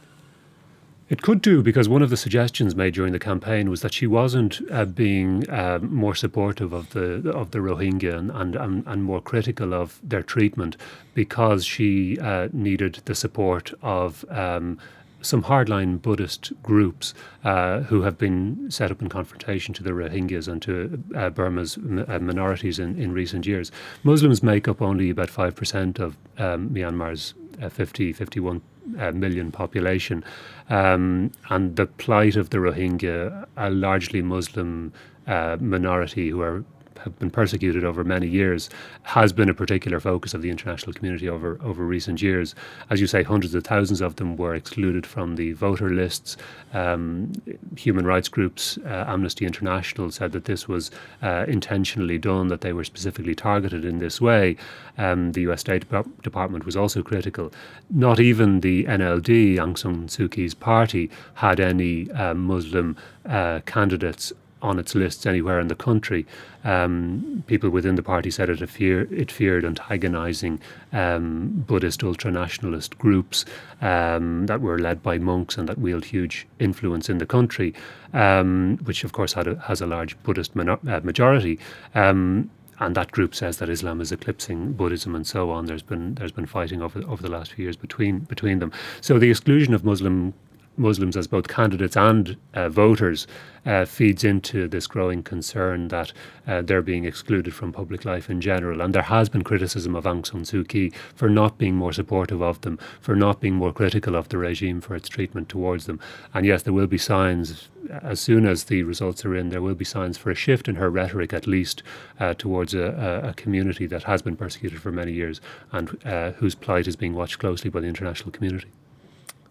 It 1.08 1.22
could 1.22 1.40
do 1.40 1.62
because 1.62 1.88
one 1.88 2.02
of 2.02 2.10
the 2.10 2.16
suggestions 2.16 2.74
made 2.74 2.94
during 2.94 3.12
the 3.12 3.20
campaign 3.20 3.70
was 3.70 3.80
that 3.82 3.94
she 3.94 4.08
wasn't 4.08 4.60
uh, 4.72 4.84
being 4.84 5.48
uh, 5.48 5.78
more 5.80 6.16
supportive 6.16 6.72
of 6.72 6.90
the 6.90 7.30
of 7.30 7.52
the 7.52 7.58
Rohingya 7.58 8.34
and, 8.34 8.56
and, 8.56 8.82
and 8.86 9.04
more 9.04 9.20
critical 9.20 9.72
of 9.72 10.00
their 10.02 10.24
treatment 10.24 10.76
because 11.14 11.64
she 11.64 12.18
uh, 12.18 12.48
needed 12.52 13.02
the 13.04 13.14
support 13.14 13.72
of. 13.82 14.24
Um, 14.30 14.78
some 15.22 15.42
hardline 15.42 16.00
Buddhist 16.00 16.52
groups 16.62 17.12
uh, 17.42 17.80
who 17.80 18.02
have 18.02 18.16
been 18.16 18.70
set 18.70 18.92
up 18.92 19.02
in 19.02 19.08
confrontation 19.08 19.74
to 19.74 19.82
the 19.82 19.90
Rohingyas 19.90 20.46
and 20.46 20.62
to 20.62 21.02
uh, 21.16 21.30
Burma's 21.30 21.76
uh, 21.76 22.18
minorities 22.20 22.78
in, 22.78 22.96
in 23.00 23.12
recent 23.12 23.44
years. 23.44 23.72
Muslims 24.04 24.42
make 24.42 24.68
up 24.68 24.80
only 24.80 25.10
about 25.10 25.28
5% 25.28 25.98
of 25.98 26.16
um, 26.38 26.70
Myanmar's 26.70 27.34
uh, 27.60 27.68
50, 27.68 28.12
51 28.12 28.62
uh, 28.98 29.12
million 29.12 29.50
population. 29.50 30.24
Um, 30.68 31.32
and 31.50 31.76
the 31.76 31.86
plight 31.86 32.36
of 32.36 32.50
the 32.50 32.58
Rohingya, 32.58 33.46
a 33.56 33.70
largely 33.70 34.22
Muslim 34.22 34.92
uh, 35.26 35.56
minority 35.60 36.30
who 36.30 36.40
are 36.40 36.64
have 37.06 37.18
been 37.18 37.30
persecuted 37.30 37.84
over 37.84 38.04
many 38.04 38.26
years 38.26 38.68
has 39.02 39.32
been 39.32 39.48
a 39.48 39.54
particular 39.54 39.98
focus 39.98 40.34
of 40.34 40.42
the 40.42 40.50
international 40.50 40.92
community 40.92 41.28
over, 41.28 41.58
over 41.62 41.84
recent 41.84 42.20
years. 42.20 42.54
As 42.90 43.00
you 43.00 43.06
say, 43.06 43.22
hundreds 43.22 43.54
of 43.54 43.64
thousands 43.64 44.00
of 44.00 44.16
them 44.16 44.36
were 44.36 44.54
excluded 44.54 45.06
from 45.06 45.36
the 45.36 45.52
voter 45.52 45.88
lists. 45.88 46.36
Um, 46.74 47.32
human 47.76 48.06
rights 48.06 48.28
groups, 48.28 48.78
uh, 48.84 49.04
Amnesty 49.08 49.46
International, 49.46 50.10
said 50.10 50.32
that 50.32 50.44
this 50.44 50.68
was 50.68 50.90
uh, 51.22 51.46
intentionally 51.48 52.18
done, 52.18 52.48
that 52.48 52.60
they 52.60 52.72
were 52.72 52.84
specifically 52.84 53.34
targeted 53.34 53.84
in 53.84 53.98
this 53.98 54.20
way. 54.20 54.56
Um, 54.98 55.32
the 55.32 55.42
US 55.42 55.60
State 55.60 55.84
Department 56.22 56.66
was 56.66 56.76
also 56.76 57.02
critical. 57.02 57.52
Not 57.90 58.20
even 58.20 58.60
the 58.60 58.84
NLD, 58.84 59.56
Aung 59.56 59.78
San 59.78 60.08
Suu 60.08 60.30
Kyi's 60.30 60.54
party, 60.54 61.10
had 61.34 61.60
any 61.60 62.10
uh, 62.10 62.34
Muslim 62.34 62.96
uh, 63.24 63.60
candidates 63.66 64.32
on 64.62 64.78
its 64.78 64.94
lists 64.94 65.26
anywhere 65.26 65.60
in 65.60 65.68
the 65.68 65.74
country. 65.74 66.26
Um, 66.64 67.44
people 67.46 67.70
within 67.70 67.94
the 67.94 68.02
party 68.02 68.30
said 68.30 68.48
it, 68.48 68.66
fear, 68.68 69.02
it 69.12 69.30
feared 69.30 69.64
antagonising 69.64 70.60
um, 70.92 71.64
Buddhist 71.66 72.02
ultra-nationalist 72.02 72.98
groups 72.98 73.44
um, 73.80 74.46
that 74.46 74.60
were 74.60 74.78
led 74.78 75.02
by 75.02 75.18
monks 75.18 75.58
and 75.58 75.68
that 75.68 75.78
wield 75.78 76.06
huge 76.06 76.46
influence 76.58 77.08
in 77.08 77.18
the 77.18 77.26
country, 77.26 77.74
um, 78.12 78.78
which 78.84 79.04
of 79.04 79.12
course 79.12 79.36
a, 79.36 79.56
has 79.66 79.80
a 79.80 79.86
large 79.86 80.20
Buddhist 80.22 80.56
minor, 80.56 80.78
uh, 80.88 81.00
majority 81.02 81.58
um, 81.94 82.50
and 82.78 82.94
that 82.94 83.10
group 83.10 83.34
says 83.34 83.56
that 83.58 83.68
Islam 83.68 84.00
is 84.00 84.12
eclipsing 84.12 84.72
Buddhism 84.72 85.14
and 85.14 85.26
so 85.26 85.50
on. 85.50 85.66
There's 85.66 85.82
been 85.82 86.14
there's 86.14 86.32
been 86.32 86.46
fighting 86.46 86.82
over 86.82 87.02
over 87.08 87.22
the 87.22 87.30
last 87.30 87.52
few 87.52 87.62
years 87.64 87.76
between 87.76 88.20
between 88.20 88.58
them. 88.58 88.72
So 89.00 89.18
the 89.18 89.30
exclusion 89.30 89.72
of 89.72 89.84
Muslim 89.84 90.34
Muslims 90.76 91.16
as 91.16 91.26
both 91.26 91.48
candidates 91.48 91.96
and 91.96 92.36
uh, 92.54 92.68
voters 92.68 93.26
uh, 93.66 93.84
feeds 93.84 94.22
into 94.22 94.68
this 94.68 94.86
growing 94.86 95.22
concern 95.22 95.88
that 95.88 96.12
uh, 96.46 96.62
they're 96.62 96.82
being 96.82 97.04
excluded 97.04 97.52
from 97.52 97.72
public 97.72 98.04
life 98.04 98.30
in 98.30 98.40
general. 98.40 98.80
And 98.80 98.94
there 98.94 99.02
has 99.02 99.28
been 99.28 99.42
criticism 99.42 99.96
of 99.96 100.04
Aung 100.04 100.24
San 100.24 100.42
Suu 100.42 100.66
Kyi 100.66 100.92
for 101.14 101.28
not 101.28 101.58
being 101.58 101.74
more 101.74 101.92
supportive 101.92 102.40
of 102.40 102.60
them, 102.60 102.78
for 103.00 103.16
not 103.16 103.40
being 103.40 103.54
more 103.54 103.72
critical 103.72 104.14
of 104.14 104.28
the 104.28 104.38
regime 104.38 104.80
for 104.80 104.94
its 104.94 105.08
treatment 105.08 105.48
towards 105.48 105.86
them. 105.86 105.98
And 106.32 106.46
yes, 106.46 106.62
there 106.62 106.72
will 106.72 106.86
be 106.86 106.98
signs, 106.98 107.68
as 107.90 108.20
soon 108.20 108.46
as 108.46 108.64
the 108.64 108.84
results 108.84 109.24
are 109.24 109.34
in, 109.34 109.48
there 109.48 109.62
will 109.62 109.74
be 109.74 109.84
signs 109.84 110.16
for 110.16 110.30
a 110.30 110.34
shift 110.34 110.68
in 110.68 110.76
her 110.76 110.90
rhetoric, 110.90 111.32
at 111.32 111.46
least, 111.46 111.82
uh, 112.20 112.34
towards 112.34 112.72
a, 112.72 113.22
a, 113.24 113.34
community 113.34 113.86
that 113.86 114.04
has 114.04 114.22
been 114.22 114.36
persecuted 114.36 114.80
for 114.80 114.90
many 114.90 115.12
years 115.12 115.40
and 115.72 115.98
uh, 116.06 116.32
whose 116.32 116.54
plight 116.54 116.86
is 116.86 116.96
being 116.96 117.14
watched 117.14 117.38
closely 117.38 117.68
by 117.68 117.80
the 117.80 117.86
international 117.86 118.30
community. 118.30 118.68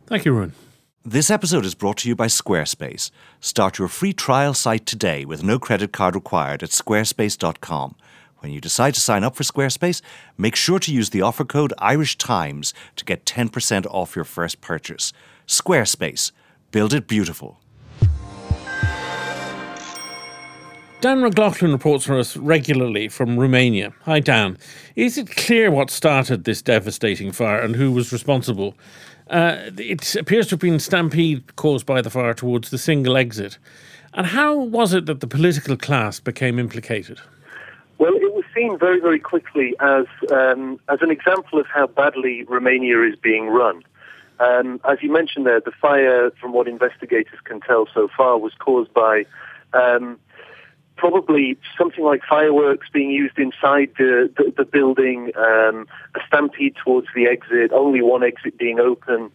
Thank 0.08 0.26
you, 0.26 0.34
Ruadhan. 0.34 0.52
This 1.08 1.30
episode 1.30 1.66
is 1.66 1.76
brought 1.76 1.98
to 1.98 2.10
you 2.10 2.16
by 2.16 2.26
Squarespace. 2.26 3.12
Start 3.40 3.78
your 3.78 3.88
free 3.88 4.12
trial 4.12 4.56
site 4.56 4.88
today 4.88 5.24
with 5.24 5.44
no 5.44 5.60
credit 5.60 5.92
card 5.92 6.16
required 6.16 6.64
at 6.64 6.72
squarespace.com. 6.72 7.96
When 8.40 8.52
you 8.52 8.60
decide 8.60 8.96
to 8.96 9.00
sign 9.00 9.24
up 9.24 9.36
for 9.36 9.44
Squarespace, 9.44 10.02
make 10.36 10.56
sure 10.56 10.80
to 10.80 10.92
use 10.92 11.12
the 11.12 11.22
offer 11.22 11.46
code 11.46 11.76
Irish 11.78 12.18
Times 12.18 12.74
to 12.96 13.06
get 13.06 13.24
10% 13.24 13.86
off 13.86 14.16
your 14.16 14.26
first 14.26 14.62
purchase. 14.62 15.14
Squarespace. 15.46 16.32
Build 16.72 16.92
it 16.92 17.08
beautiful. 17.08 17.60
Dan 21.02 21.22
McLaughlin 21.22 21.72
reports 21.72 22.06
for 22.06 22.18
us 22.18 22.36
regularly 22.36 23.10
from 23.10 23.38
Romania. 23.38 23.94
Hi, 24.06 24.20
Dan. 24.20 24.58
Is 24.96 25.20
it 25.20 25.30
clear 25.30 25.70
what 25.70 25.92
started 25.92 26.46
this 26.46 26.64
devastating 26.64 27.32
fire 27.32 27.60
and 27.60 27.76
who 27.76 27.92
was 27.92 28.12
responsible? 28.12 28.76
Uh, 29.30 29.72
it 29.78 30.16
appears 30.16 30.48
to 30.48 30.52
have 30.52 30.60
been 30.60 30.80
stampede 30.80 31.56
caused 31.56 31.86
by 31.86 32.02
the 32.02 32.10
fire 32.10 32.34
towards 32.34 32.70
the 32.70 32.78
single 32.78 33.18
exit. 33.18 33.58
And 34.14 34.28
how 34.28 34.56
was 34.56 34.94
it 34.94 35.08
that 35.08 35.20
the 35.20 35.28
political 35.28 35.76
class 35.76 36.20
became 36.20 36.60
implicated? 36.60 37.20
Well, 37.98 38.14
it 38.14 38.34
was 38.34 38.44
seen 38.54 38.78
very, 38.78 39.00
very 39.00 39.20
quickly 39.20 39.74
as 39.80 40.06
um, 40.32 40.80
as 40.90 41.00
an 41.02 41.12
example 41.12 41.60
of 41.60 41.66
how 41.68 41.88
badly 41.88 42.44
Romania 42.44 43.02
is 43.04 43.16
being 43.16 43.48
run. 43.48 43.84
Um, 44.40 44.82
as 44.90 44.98
you 45.02 45.12
mentioned 45.12 45.46
there, 45.46 45.62
the 45.62 45.72
fire, 45.72 46.30
from 46.42 46.52
what 46.52 46.68
investigators 46.68 47.40
can 47.46 47.62
tell 47.62 47.88
so 47.94 48.10
far, 48.16 48.38
was 48.38 48.54
caused 48.60 48.94
by 48.94 49.26
um, 49.74 50.20
probably 50.98 51.58
something 51.78 52.04
like 52.04 52.22
fireworks 52.28 52.88
being 52.92 53.10
used 53.10 53.38
inside 53.38 53.92
the, 53.98 54.32
the, 54.38 54.54
the 54.58 54.66
building, 54.66 55.32
um, 55.36 55.88
a 56.16 56.20
stampede 56.28 56.76
towards 56.84 57.08
the 57.16 57.28
exit, 57.28 57.72
only 57.72 58.02
one 58.02 58.24
exit 58.24 58.58
being 58.58 58.80
open. 58.80 59.32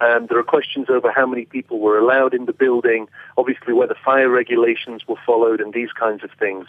Um, 0.00 0.26
there 0.26 0.38
are 0.38 0.44
questions 0.44 0.86
over 0.90 1.12
how 1.12 1.24
many 1.24 1.44
people 1.44 1.78
were 1.78 1.98
allowed 1.98 2.34
in 2.34 2.46
the 2.46 2.52
building, 2.52 3.08
obviously 3.38 3.72
whether 3.72 3.94
fire 4.04 4.28
regulations 4.28 5.06
were 5.06 5.18
followed 5.24 5.60
and 5.60 5.72
these 5.72 5.92
kinds 5.92 6.24
of 6.24 6.30
things. 6.38 6.66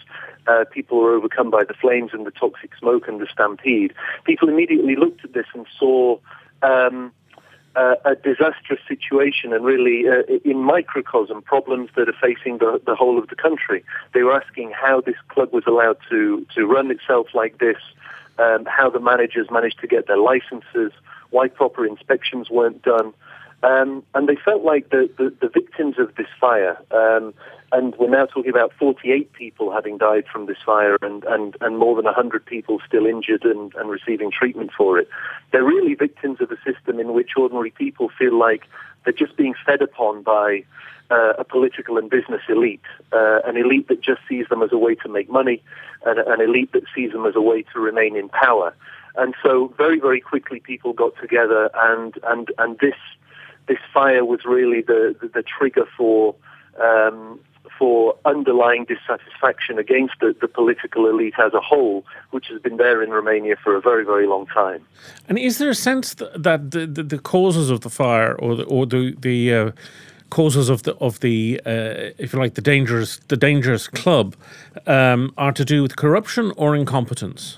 Uh, 0.47 0.63
people 0.71 0.99
were 0.99 1.15
overcome 1.15 1.49
by 1.49 1.63
the 1.63 1.73
flames 1.73 2.11
and 2.13 2.25
the 2.25 2.31
toxic 2.31 2.71
smoke 2.77 3.07
and 3.07 3.19
the 3.19 3.27
stampede. 3.31 3.93
People 4.25 4.47
immediately 4.47 4.95
looked 4.95 5.25
at 5.25 5.33
this 5.33 5.47
and 5.53 5.65
saw 5.77 6.17
um, 6.61 7.11
uh, 7.75 7.95
a 8.05 8.15
disastrous 8.15 8.79
situation 8.87 9.53
and 9.53 9.65
really 9.65 10.07
uh, 10.07 10.23
in 10.43 10.59
microcosm 10.59 11.41
problems 11.41 11.89
that 11.95 12.07
are 12.07 12.15
facing 12.21 12.57
the, 12.57 12.81
the 12.85 12.95
whole 12.95 13.17
of 13.19 13.27
the 13.29 13.35
country. 13.35 13.83
They 14.13 14.23
were 14.23 14.39
asking 14.41 14.71
how 14.71 15.01
this 15.01 15.15
club 15.29 15.51
was 15.51 15.63
allowed 15.67 15.97
to, 16.09 16.45
to 16.55 16.65
run 16.65 16.91
itself 16.91 17.27
like 17.33 17.57
this, 17.59 17.77
um, 18.39 18.65
how 18.65 18.89
the 18.89 18.99
managers 18.99 19.47
managed 19.51 19.79
to 19.79 19.87
get 19.87 20.07
their 20.07 20.17
licenses, 20.17 20.91
why 21.31 21.47
proper 21.47 21.85
inspections 21.85 22.49
weren't 22.49 22.81
done. 22.81 23.13
Um, 23.63 24.03
and 24.13 24.27
they 24.27 24.35
felt 24.35 24.63
like 24.63 24.89
the, 24.89 25.09
the, 25.17 25.33
the 25.41 25.49
victims 25.49 25.95
of 25.97 26.13
this 26.15 26.27
fire, 26.39 26.77
um, 26.91 27.33
and 27.71 27.95
we're 27.97 28.09
now 28.09 28.25
talking 28.25 28.51
about 28.51 28.71
48 28.77 29.33
people 29.33 29.71
having 29.71 29.97
died 29.97 30.25
from 30.31 30.45
this 30.45 30.57
fire 30.65 30.97
and, 31.01 31.23
and, 31.25 31.57
and 31.61 31.77
more 31.77 31.95
than 31.95 32.05
100 32.05 32.45
people 32.45 32.79
still 32.87 33.05
injured 33.05 33.43
and, 33.43 33.73
and 33.75 33.89
receiving 33.89 34.31
treatment 34.31 34.71
for 34.77 34.99
it. 34.99 35.09
They're 35.51 35.63
really 35.63 35.95
victims 35.95 36.39
of 36.41 36.51
a 36.51 36.57
system 36.57 36.99
in 36.99 37.13
which 37.13 37.31
ordinary 37.35 37.71
people 37.71 38.09
feel 38.17 38.37
like 38.37 38.63
they're 39.03 39.13
just 39.13 39.35
being 39.35 39.55
fed 39.65 39.81
upon 39.81 40.23
by 40.23 40.63
uh, 41.11 41.33
a 41.37 41.43
political 41.43 41.97
and 41.97 42.09
business 42.09 42.41
elite, 42.49 42.81
uh, 43.11 43.39
an 43.45 43.57
elite 43.57 43.87
that 43.87 44.01
just 44.01 44.21
sees 44.27 44.47
them 44.49 44.63
as 44.63 44.71
a 44.71 44.77
way 44.77 44.95
to 44.95 45.09
make 45.09 45.29
money, 45.29 45.61
and 46.05 46.19
an 46.19 46.41
elite 46.41 46.71
that 46.73 46.83
sees 46.95 47.11
them 47.11 47.25
as 47.25 47.35
a 47.35 47.41
way 47.41 47.63
to 47.73 47.79
remain 47.79 48.15
in 48.15 48.29
power. 48.29 48.73
And 49.15 49.33
so 49.43 49.73
very, 49.77 49.99
very 49.99 50.19
quickly 50.19 50.59
people 50.59 50.93
got 50.93 51.13
together 51.21 51.69
and, 51.73 52.15
and, 52.23 52.51
and 52.57 52.77
this, 52.79 52.95
this 53.67 53.79
fire 53.93 54.25
was 54.25 54.41
really 54.45 54.81
the, 54.81 55.15
the, 55.21 55.27
the 55.27 55.43
trigger 55.43 55.85
for, 55.97 56.35
um, 56.81 57.39
for 57.77 58.15
underlying 58.25 58.85
dissatisfaction 58.85 59.79
against 59.79 60.13
the, 60.21 60.35
the, 60.39 60.47
political 60.47 61.07
elite 61.07 61.33
as 61.37 61.53
a 61.53 61.59
whole, 61.59 62.05
which 62.31 62.47
has 62.47 62.61
been 62.61 62.77
there 62.77 63.01
in 63.01 63.09
Romania 63.09 63.55
for 63.63 63.75
a 63.75 63.81
very, 63.81 64.05
very 64.05 64.27
long 64.27 64.45
time. 64.47 64.85
And 65.27 65.37
is 65.37 65.57
there 65.57 65.69
a 65.69 65.75
sense 65.75 66.13
that 66.15 66.71
the, 66.71 66.85
the, 66.85 67.03
the 67.03 67.19
causes 67.19 67.69
of 67.69 67.81
the 67.81 67.89
fire 67.89 68.35
or 68.35 68.55
the, 68.55 68.63
or 68.63 68.85
the, 68.85 69.15
the 69.19 69.53
uh, 69.53 69.71
causes 70.29 70.69
of 70.69 70.83
the 70.83 70.95
of 70.95 71.19
the 71.19 71.61
uh, 71.65 72.11
if 72.17 72.33
you 72.33 72.39
like 72.39 72.55
the 72.55 72.61
dangerous 72.61 73.19
the 73.27 73.37
dangerous 73.37 73.87
club 73.87 74.35
um, 74.87 75.33
are 75.37 75.51
to 75.51 75.63
do 75.63 75.81
with 75.83 75.95
corruption 75.95 76.51
or 76.57 76.75
incompetence? 76.75 77.57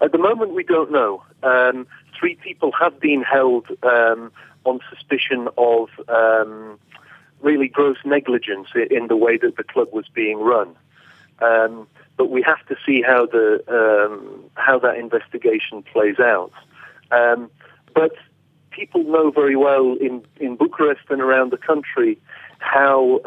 At 0.00 0.10
the 0.10 0.18
moment, 0.18 0.52
we 0.52 0.64
don't 0.64 0.90
know. 0.90 1.22
Um, 1.44 1.86
three 2.18 2.34
people 2.36 2.72
have 2.80 2.98
been 3.00 3.22
held 3.22 3.66
um, 3.84 4.32
on 4.64 4.80
suspicion 4.88 5.48
of 5.56 5.88
um, 6.08 6.78
really 7.40 7.68
gross 7.68 7.98
negligence 8.04 8.68
in 8.90 9.08
the 9.08 9.16
way 9.16 9.36
that 9.36 9.56
the 9.56 9.64
club 9.64 9.88
was 9.92 10.06
being 10.14 10.38
run. 10.38 10.74
Um, 11.40 11.86
but 12.16 12.30
we 12.30 12.42
have 12.42 12.64
to 12.66 12.76
see 12.86 13.02
how 13.02 13.26
the 13.26 13.62
um, 13.68 14.44
how 14.54 14.78
that 14.78 14.96
investigation 14.96 15.82
plays 15.82 16.18
out. 16.20 16.52
Um, 17.10 17.50
but 17.94 18.12
people 18.70 19.02
know 19.04 19.30
very 19.30 19.56
well 19.56 19.96
in, 20.00 20.24
in 20.40 20.56
Bucharest 20.56 21.02
and 21.10 21.20
around 21.20 21.52
the 21.52 21.58
country 21.58 22.18
how 22.58 23.20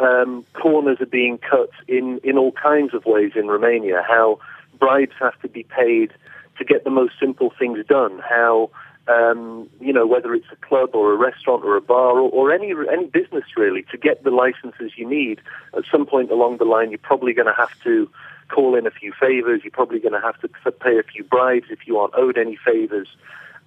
corners 0.54 1.02
are 1.02 1.06
being 1.06 1.38
cut 1.38 1.70
in, 1.88 2.20
in 2.24 2.38
all 2.38 2.54
kinds 2.54 2.94
of 2.94 3.06
ways 3.06 3.34
in 3.36 3.48
Romania, 3.48 4.02
how 4.08 4.40
bribes 4.80 5.14
have 5.20 5.40
to 5.42 5.50
be 5.50 5.64
paid 5.64 6.14
to 6.58 6.64
get 6.64 6.84
the 6.84 6.90
most 6.90 7.14
simple 7.20 7.54
things 7.60 7.86
done. 7.86 8.22
How 8.28 8.70
um, 9.08 9.70
you 9.80 9.94
know 9.94 10.08
whether 10.08 10.34
it's 10.34 10.48
a 10.52 10.56
club 10.68 10.90
or 10.94 11.14
a 11.14 11.18
restaurant 11.18 11.64
or 11.64 11.76
a 11.76 11.82
bar 11.82 12.20
or, 12.20 12.30
or 12.30 12.52
any 12.52 12.74
any 12.92 13.06
business 13.06 13.44
really 13.56 13.84
to 13.92 13.98
get 13.98 14.24
the 14.24 14.32
licenses 14.32 14.94
you 14.96 15.08
need. 15.08 15.42
At 15.76 15.84
some 15.92 16.06
point 16.06 16.32
along 16.32 16.58
the 16.58 16.66
line, 16.66 16.90
you're 16.90 17.00
probably 17.00 17.34
going 17.34 17.48
to 17.48 17.54
have 17.54 17.72
to 17.84 18.10
call 18.50 18.76
in 18.76 18.88
a 18.88 18.92
few 18.92 19.14
favors. 19.20 19.62
You're 19.64 19.72
probably 19.72 20.00
going 20.00 20.14
to 20.14 20.22
have 20.22 20.40
to 20.42 20.48
pay 20.72 20.98
a 20.98 21.04
few 21.04 21.24
bribes 21.24 21.68
if 21.70 21.88
you 21.88 21.98
aren't 21.98 22.16
owed 22.16 22.38
any 22.38 22.58
favors. 22.64 23.08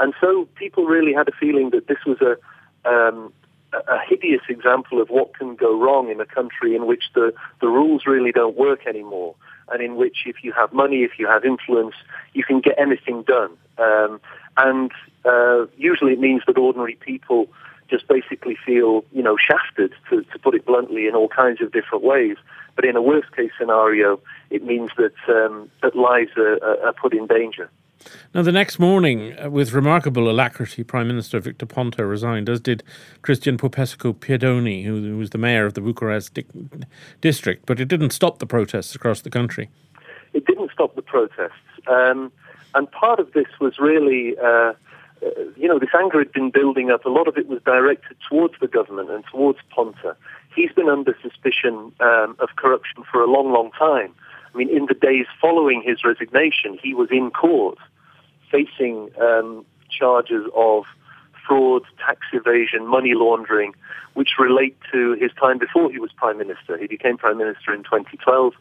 And 0.00 0.14
so 0.20 0.48
people 0.54 0.86
really 0.86 1.12
had 1.12 1.28
a 1.28 1.32
feeling 1.32 1.70
that 1.70 1.88
this 1.88 1.98
was 2.06 2.18
a 2.20 2.36
um, 2.88 3.32
a 3.72 3.98
hideous 4.08 4.42
example 4.48 5.00
of 5.00 5.10
what 5.10 5.34
can 5.34 5.54
go 5.54 5.78
wrong 5.78 6.10
in 6.10 6.20
a 6.20 6.26
country 6.26 6.74
in 6.74 6.86
which 6.86 7.04
the, 7.14 7.34
the 7.60 7.68
rules 7.68 8.06
really 8.06 8.32
don't 8.32 8.56
work 8.56 8.86
anymore 8.86 9.34
and 9.70 9.82
in 9.82 9.96
which 9.96 10.18
if 10.26 10.36
you 10.42 10.52
have 10.52 10.72
money, 10.72 11.02
if 11.02 11.18
you 11.18 11.26
have 11.26 11.44
influence, 11.44 11.94
you 12.32 12.42
can 12.42 12.60
get 12.60 12.74
anything 12.78 13.22
done. 13.22 13.50
Um, 13.76 14.20
and 14.58 14.90
uh, 15.24 15.66
usually 15.76 16.12
it 16.12 16.20
means 16.20 16.42
that 16.46 16.58
ordinary 16.58 16.96
people 17.00 17.48
just 17.88 18.06
basically 18.06 18.56
feel, 18.66 19.04
you 19.12 19.22
know, 19.22 19.36
shafted, 19.36 19.92
to, 20.10 20.22
to 20.24 20.38
put 20.38 20.54
it 20.54 20.66
bluntly, 20.66 21.06
in 21.06 21.14
all 21.14 21.28
kinds 21.28 21.62
of 21.62 21.72
different 21.72 22.04
ways. 22.04 22.36
But 22.76 22.84
in 22.84 22.96
a 22.96 23.02
worst 23.02 23.34
case 23.34 23.50
scenario, 23.58 24.20
it 24.50 24.62
means 24.62 24.90
that, 24.98 25.14
um, 25.28 25.70
that 25.82 25.96
lives 25.96 26.32
are, 26.36 26.58
are 26.86 26.92
put 26.92 27.14
in 27.14 27.26
danger. 27.26 27.70
Now, 28.34 28.42
the 28.42 28.52
next 28.52 28.78
morning, 28.78 29.36
uh, 29.38 29.50
with 29.50 29.72
remarkable 29.72 30.30
alacrity, 30.30 30.84
Prime 30.84 31.08
Minister 31.08 31.40
Victor 31.40 31.66
Ponta 31.66 32.06
resigned, 32.06 32.48
as 32.48 32.60
did 32.60 32.82
Cristian 33.22 33.58
Popescu 33.58 34.12
Piedone, 34.14 34.84
who 34.84 35.16
was 35.16 35.30
the 35.30 35.38
mayor 35.38 35.66
of 35.66 35.74
the 35.74 35.80
Bucharest 35.80 36.34
di- 36.34 36.44
district. 37.20 37.66
But 37.66 37.80
it 37.80 37.88
didn't 37.88 38.10
stop 38.10 38.38
the 38.38 38.46
protests 38.46 38.94
across 38.94 39.22
the 39.22 39.30
country. 39.30 39.70
It 40.32 40.44
didn't 40.46 40.70
stop 40.72 40.94
the 40.94 41.02
protests. 41.02 41.52
Um, 41.86 42.30
and 42.74 42.90
part 42.90 43.18
of 43.20 43.32
this 43.32 43.46
was 43.60 43.78
really, 43.78 44.36
uh, 44.38 44.72
uh, 45.22 45.30
you 45.56 45.68
know, 45.68 45.78
this 45.78 45.90
anger 45.98 46.18
had 46.18 46.32
been 46.32 46.50
building 46.50 46.90
up. 46.90 47.04
A 47.04 47.08
lot 47.08 47.28
of 47.28 47.36
it 47.36 47.48
was 47.48 47.60
directed 47.62 48.16
towards 48.28 48.54
the 48.60 48.68
government 48.68 49.10
and 49.10 49.24
towards 49.30 49.58
Ponta. 49.70 50.16
He's 50.54 50.72
been 50.72 50.88
under 50.88 51.16
suspicion 51.22 51.92
um, 52.00 52.36
of 52.38 52.50
corruption 52.56 53.04
for 53.10 53.22
a 53.22 53.30
long, 53.30 53.52
long 53.52 53.70
time. 53.78 54.12
I 54.52 54.56
mean, 54.56 54.74
in 54.74 54.86
the 54.86 54.94
days 54.94 55.26
following 55.40 55.82
his 55.84 56.04
resignation, 56.04 56.78
he 56.82 56.94
was 56.94 57.08
in 57.10 57.30
court 57.30 57.78
facing 58.50 59.10
um, 59.20 59.64
charges 59.90 60.46
of 60.54 60.84
fraud, 61.46 61.82
tax 62.04 62.20
evasion, 62.32 62.86
money 62.86 63.12
laundering, 63.14 63.74
which 64.14 64.30
relate 64.38 64.76
to 64.92 65.12
his 65.14 65.30
time 65.40 65.58
before 65.58 65.90
he 65.90 65.98
was 65.98 66.10
prime 66.12 66.38
minister. 66.38 66.76
He 66.76 66.86
became 66.86 67.16
prime 67.16 67.38
minister 67.38 67.72
in 67.72 67.82
2012, 67.84 68.52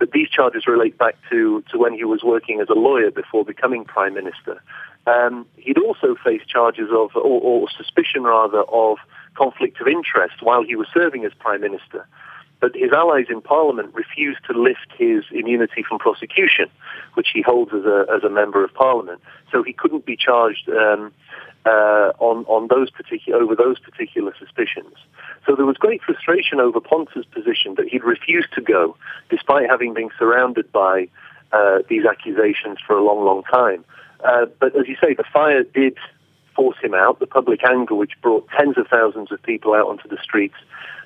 but 0.00 0.10
these 0.10 0.28
charges 0.28 0.66
relate 0.66 0.98
back 0.98 1.14
to, 1.30 1.62
to 1.70 1.78
when 1.78 1.94
he 1.94 2.04
was 2.04 2.22
working 2.24 2.60
as 2.60 2.68
a 2.68 2.74
lawyer 2.74 3.12
before 3.12 3.44
becoming 3.44 3.84
prime 3.84 4.14
minister. 4.14 4.60
Um, 5.06 5.46
he'd 5.56 5.78
also 5.78 6.16
faced 6.24 6.48
charges 6.48 6.88
of, 6.90 7.10
or, 7.14 7.40
or 7.40 7.68
suspicion 7.70 8.24
rather, 8.24 8.62
of 8.62 8.98
conflict 9.36 9.80
of 9.80 9.86
interest 9.86 10.42
while 10.42 10.64
he 10.64 10.74
was 10.74 10.88
serving 10.92 11.24
as 11.24 11.32
prime 11.38 11.60
minister 11.60 12.06
but 12.60 12.76
his 12.76 12.92
allies 12.92 13.26
in 13.30 13.40
Parliament 13.40 13.92
refused 13.94 14.40
to 14.46 14.52
lift 14.52 14.92
his 14.96 15.24
immunity 15.32 15.82
from 15.82 15.98
prosecution, 15.98 16.66
which 17.14 17.28
he 17.32 17.42
holds 17.42 17.72
as 17.72 17.84
a 17.84 18.04
as 18.14 18.22
a 18.22 18.28
member 18.28 18.62
of 18.62 18.72
Parliament. 18.74 19.20
So 19.50 19.62
he 19.62 19.72
couldn't 19.72 20.04
be 20.04 20.16
charged 20.16 20.68
um, 20.68 21.12
uh, 21.66 22.12
on 22.18 22.44
on 22.46 22.68
those 22.68 22.90
particular 22.90 23.40
over 23.40 23.54
those 23.54 23.78
particular 23.78 24.34
suspicions. 24.38 24.94
So 25.46 25.54
there 25.54 25.66
was 25.66 25.76
great 25.76 26.02
frustration 26.02 26.60
over 26.60 26.80
Ponta's 26.80 27.26
position 27.26 27.74
that 27.76 27.88
he'd 27.88 28.04
refused 28.04 28.52
to 28.54 28.60
go, 28.60 28.96
despite 29.28 29.68
having 29.68 29.94
been 29.94 30.10
surrounded 30.18 30.70
by 30.72 31.08
uh, 31.52 31.78
these 31.88 32.04
accusations 32.04 32.78
for 32.86 32.96
a 32.96 33.02
long, 33.02 33.24
long 33.24 33.42
time. 33.44 33.84
Uh, 34.24 34.46
but 34.58 34.76
as 34.76 34.86
you 34.86 34.96
say, 35.00 35.14
the 35.14 35.24
fire 35.32 35.62
did 35.62 35.96
force 36.54 36.76
him 36.82 36.94
out. 36.94 37.20
The 37.20 37.26
public 37.26 37.64
anger, 37.64 37.94
which 37.94 38.12
brought 38.22 38.48
tens 38.56 38.76
of 38.76 38.86
thousands 38.88 39.32
of 39.32 39.42
people 39.42 39.74
out 39.74 39.88
onto 39.88 40.08
the 40.08 40.18
streets, 40.22 40.56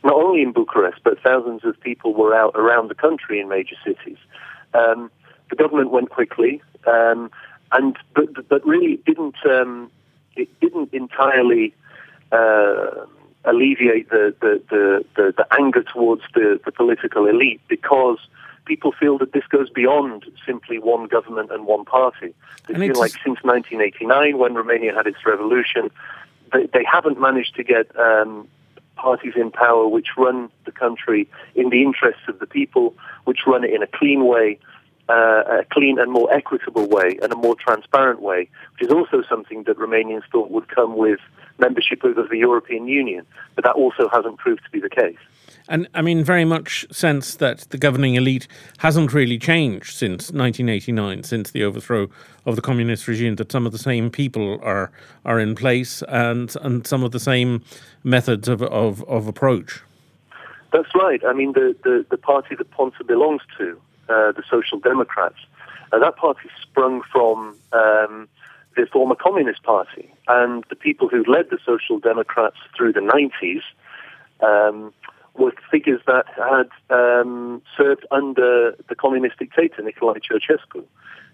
not 0.03 0.15
only 0.15 0.43
in 0.43 0.53
Bucharest, 0.53 0.99
but 1.05 1.21
thousands 1.23 1.65
of 1.65 1.81
people 1.81 2.13
were 2.15 2.35
out 2.35 2.53
around 2.55 2.89
the 2.89 2.95
country 2.95 3.41
in 3.41 3.49
major 3.49 3.77
cities. 3.85 4.19
Um, 4.75 5.11
the 5.51 5.57
government 5.57 5.91
went 5.91 6.11
quickly, 6.11 6.61
um, 6.87 7.31
and 7.73 7.97
but, 8.15 8.49
but 8.49 8.67
really 8.67 8.99
didn't 9.07 9.37
um, 9.47 9.91
it 10.37 10.49
didn't 10.61 10.93
entirely 10.93 11.75
uh, 12.33 13.07
alleviate 13.45 14.11
the 14.11 14.35
the, 14.41 14.63
the, 14.71 15.05
the, 15.17 15.35
the 15.37 15.47
anger 15.59 15.83
towards 15.83 16.23
the, 16.35 16.61
the 16.65 16.73
political 16.73 17.27
elite 17.27 17.61
because 17.69 18.19
people 18.65 18.93
feel 18.93 19.19
that 19.19 19.33
this 19.33 19.45
goes 19.49 19.69
beyond 19.71 20.25
simply 20.47 20.79
one 20.79 21.07
government 21.07 21.51
and 21.51 21.67
one 21.67 21.85
party. 21.85 22.35
They 22.67 22.75
feel 22.75 22.99
like 22.99 23.13
since 23.13 23.39
1989, 23.43 24.39
when 24.39 24.55
Romania 24.55 24.95
had 24.95 25.07
its 25.07 25.19
revolution, 25.27 25.91
they, 26.53 26.67
they 26.73 26.85
haven't 26.91 27.21
managed 27.21 27.55
to 27.57 27.65
get 27.65 27.95
um, 27.99 28.49
parties 28.97 29.35
in 29.37 29.51
power 29.51 29.87
which 29.87 30.09
run 30.17 30.49
the 30.65 30.73
country 30.73 31.29
in 31.55 31.71
the 31.71 31.83
interests 31.83 32.23
of 32.29 32.39
the 32.39 32.47
people, 32.47 32.95
which 33.25 33.41
run 33.47 33.65
it 33.65 33.73
in 33.73 33.83
a 33.83 33.87
clean 33.87 34.25
way, 34.25 34.59
uh, 35.09 35.61
a 35.61 35.65
clean 35.71 35.99
and 35.99 36.11
more 36.11 36.33
equitable 36.33 36.89
way 36.89 37.19
and 37.23 37.33
a 37.33 37.37
more 37.37 37.55
transparent 37.57 38.21
way, 38.21 38.49
which 38.73 38.89
is 38.89 38.93
also 38.93 39.23
something 39.29 39.65
that 39.65 39.79
Romanians 39.79 40.23
thought 40.33 40.51
would 40.51 40.69
come 40.69 40.97
with 40.97 41.21
membership 41.59 42.03
of 42.05 42.29
the 42.29 42.39
European 42.39 42.89
Union. 42.89 43.27
But 43.55 43.65
that 43.65 43.75
also 43.75 44.09
hasn't 44.09 44.39
proved 44.39 44.65
to 44.65 44.71
be 44.71 44.81
the 44.81 44.91
case. 44.91 45.19
And 45.69 45.89
I 45.95 46.03
mean, 46.03 46.25
very 46.25 46.45
much 46.45 46.87
sense 46.91 47.37
that 47.37 47.61
the 47.71 47.79
governing 47.79 48.17
elite 48.17 48.49
hasn't 48.79 49.15
really 49.15 49.39
changed 49.39 49.97
since 49.97 50.31
1989, 50.31 51.23
since 51.23 51.51
the 51.51 51.65
overthrow 51.65 52.09
of 52.45 52.57
the 52.57 52.63
communist 52.63 53.09
regime. 53.09 53.37
That 53.37 53.51
some 53.51 53.65
of 53.65 53.73
the 53.73 53.79
same 53.79 54.11
people 54.11 54.61
are 54.63 54.91
are 55.25 55.41
in 55.41 55.55
place, 55.55 56.03
and 56.09 56.55
and 56.61 56.87
some 56.87 57.03
of 57.03 57.13
the 57.13 57.21
same 57.21 57.63
methods 58.03 58.47
of 58.47 58.63
of, 58.63 59.03
of 59.05 59.27
approach. 59.27 59.83
That's 60.75 60.93
right. 60.93 61.25
I 61.25 61.33
mean, 61.33 61.53
the, 61.53 61.77
the, 61.85 62.05
the 62.11 62.19
party 62.19 62.57
that 62.57 62.69
Ponta 62.73 63.05
belongs 63.05 63.43
to, 63.59 63.81
uh, 64.09 64.33
the 64.33 64.43
Social 64.51 64.79
Democrats, 64.79 65.39
uh, 65.93 65.99
that 65.99 66.17
party 66.17 66.49
sprung 66.63 67.03
from 67.13 67.57
um, 67.73 68.29
the 68.77 68.87
former 68.93 69.15
Communist 69.15 69.63
Party, 69.63 70.13
and 70.29 70.65
the 70.69 70.77
people 70.77 71.09
who 71.09 71.25
led 71.25 71.51
the 71.51 71.59
Social 71.65 71.99
Democrats 71.99 72.57
through 72.77 72.93
the 72.93 73.01
90s. 73.01 73.63
Um, 74.41 74.93
were 75.37 75.53
figures 75.71 76.01
that 76.07 76.27
had 76.37 76.69
um, 76.95 77.61
served 77.77 78.07
under 78.11 78.77
the 78.89 78.95
communist 78.95 79.39
dictator 79.39 79.83
Nicolae 79.83 80.21
Ceausescu, 80.23 80.85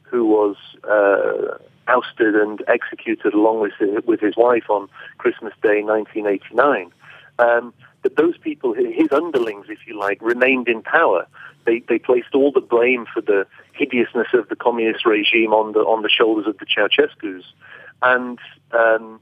who 0.02 0.24
was 0.24 0.56
uh, 0.84 1.58
ousted 1.88 2.34
and 2.34 2.62
executed 2.68 3.34
along 3.34 3.60
with 3.60 3.72
his, 3.78 4.04
with 4.04 4.20
his 4.20 4.36
wife 4.36 4.68
on 4.68 4.88
Christmas 5.18 5.52
Day 5.62 5.82
1989. 5.82 6.90
Um, 7.38 7.74
but 8.02 8.16
those 8.16 8.38
people, 8.38 8.74
his 8.74 9.12
underlings, 9.12 9.66
if 9.68 9.86
you 9.86 9.98
like, 9.98 10.20
remained 10.22 10.68
in 10.68 10.82
power. 10.82 11.26
They, 11.66 11.80
they 11.80 11.98
placed 11.98 12.34
all 12.34 12.50
the 12.52 12.60
blame 12.60 13.06
for 13.12 13.20
the 13.20 13.46
hideousness 13.72 14.28
of 14.32 14.48
the 14.48 14.56
communist 14.56 15.04
regime 15.04 15.52
on 15.52 15.72
the 15.72 15.80
on 15.80 16.02
the 16.02 16.08
shoulders 16.08 16.46
of 16.46 16.56
the 16.58 16.66
Ceausescu's, 16.66 17.44
and 18.02 18.38
um, 18.72 19.20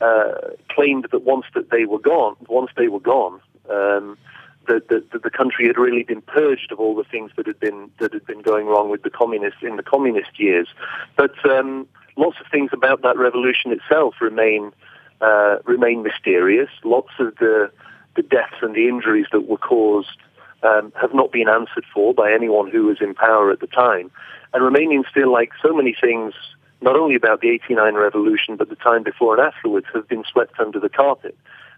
uh, 0.00 0.32
claimed 0.70 1.06
that 1.12 1.22
once 1.22 1.46
that 1.54 1.70
they 1.70 1.84
were 1.84 2.00
gone, 2.00 2.36
once 2.48 2.70
they 2.76 2.88
were 2.88 3.00
gone, 3.00 3.40
um, 3.70 4.18
that, 4.66 4.88
that, 4.88 5.22
the 5.22 5.30
country 5.30 5.66
had 5.66 5.78
really 5.78 6.02
been 6.02 6.20
purged 6.20 6.70
of 6.72 6.78
all 6.78 6.94
the 6.94 7.04
things 7.04 7.30
that 7.36 7.46
had 7.46 7.58
been 7.58 7.90
that 7.98 8.12
had 8.12 8.26
been 8.26 8.42
going 8.42 8.66
wrong 8.66 8.90
with 8.90 9.02
the 9.02 9.10
communists 9.10 9.62
in 9.62 9.76
the 9.76 9.82
communist 9.82 10.38
years. 10.38 10.68
But 11.16 11.32
um, 11.48 11.86
lots 12.16 12.36
of 12.40 12.46
things 12.50 12.70
about 12.72 13.02
that 13.02 13.16
revolution 13.16 13.72
itself 13.72 14.16
remain 14.20 14.72
uh, 15.20 15.58
remain 15.64 16.02
mysterious. 16.02 16.70
Lots 16.84 17.10
of 17.18 17.34
the 17.36 17.70
the 18.16 18.22
deaths 18.22 18.56
and 18.62 18.74
the 18.74 18.88
injuries 18.88 19.26
that 19.32 19.48
were 19.48 19.58
caused 19.58 20.18
um, 20.62 20.92
have 21.00 21.14
not 21.14 21.32
been 21.32 21.48
answered 21.48 21.84
for 21.92 22.14
by 22.14 22.32
anyone 22.32 22.70
who 22.70 22.84
was 22.84 22.98
in 23.00 23.14
power 23.14 23.50
at 23.50 23.60
the 23.60 23.66
time. 23.66 24.10
And 24.52 24.62
Romanians 24.62 25.12
feel 25.12 25.32
like 25.32 25.50
so 25.62 25.72
many 25.74 25.94
things, 26.00 26.34
not 26.80 26.96
only 26.96 27.14
about 27.14 27.40
the 27.40 27.50
89 27.50 27.94
revolution, 27.94 28.56
but 28.56 28.68
the 28.68 28.76
time 28.76 29.02
before 29.02 29.38
and 29.38 29.46
afterwards, 29.46 29.86
have 29.94 30.08
been 30.08 30.24
swept 30.30 30.58
under 30.58 30.80
the 30.80 30.88
carpet. 30.88 31.36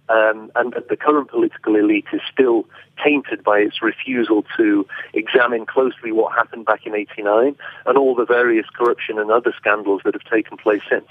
Um, 0.08 0.50
and 0.56 0.72
that 0.72 0.88
the 0.88 0.96
current 0.96 1.30
political 1.30 1.76
elite 1.76 2.06
is 2.12 2.20
still 2.32 2.64
tainted 3.04 3.44
by 3.44 3.58
its 3.58 3.80
refusal 3.80 4.44
to 4.56 4.84
examine 5.14 5.66
closely 5.66 6.10
what 6.10 6.34
happened 6.34 6.66
back 6.66 6.84
in 6.84 6.96
89 6.96 7.54
and 7.86 7.98
all 7.98 8.16
the 8.16 8.24
various 8.24 8.66
corruption 8.74 9.20
and 9.20 9.30
other 9.30 9.54
scandals 9.56 10.00
that 10.04 10.14
have 10.14 10.24
taken 10.24 10.56
place 10.56 10.82
since. 10.90 11.06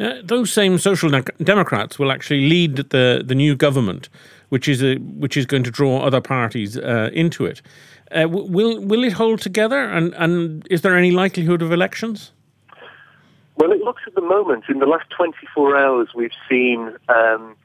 Uh, 0.00 0.14
those 0.22 0.52
same 0.52 0.78
social 0.78 1.10
de- 1.10 1.22
democrats 1.42 1.98
will 1.98 2.12
actually 2.12 2.48
lead 2.48 2.76
the, 2.76 3.22
the 3.24 3.34
new 3.34 3.56
government, 3.56 4.08
which 4.48 4.68
is 4.68 4.82
a, 4.82 4.96
which 4.96 5.36
is 5.36 5.44
going 5.44 5.64
to 5.64 5.70
draw 5.70 6.00
other 6.00 6.20
parties 6.20 6.76
uh, 6.76 7.10
into 7.12 7.44
it. 7.44 7.60
Uh, 8.10 8.26
will 8.28 8.80
will 8.80 9.04
it 9.04 9.12
hold 9.12 9.40
together? 9.40 9.80
And 9.84 10.14
and 10.14 10.66
is 10.70 10.82
there 10.82 10.96
any 10.96 11.10
likelihood 11.10 11.62
of 11.62 11.72
elections? 11.72 12.32
Well, 13.56 13.72
it 13.72 13.80
looks 13.80 14.02
at 14.06 14.14
the 14.14 14.20
moment. 14.20 14.64
In 14.68 14.78
the 14.78 14.86
last 14.86 15.10
24 15.10 15.76
hours, 15.76 16.08
we've 16.14 16.30
seen 16.48 16.94
um, 17.08 17.56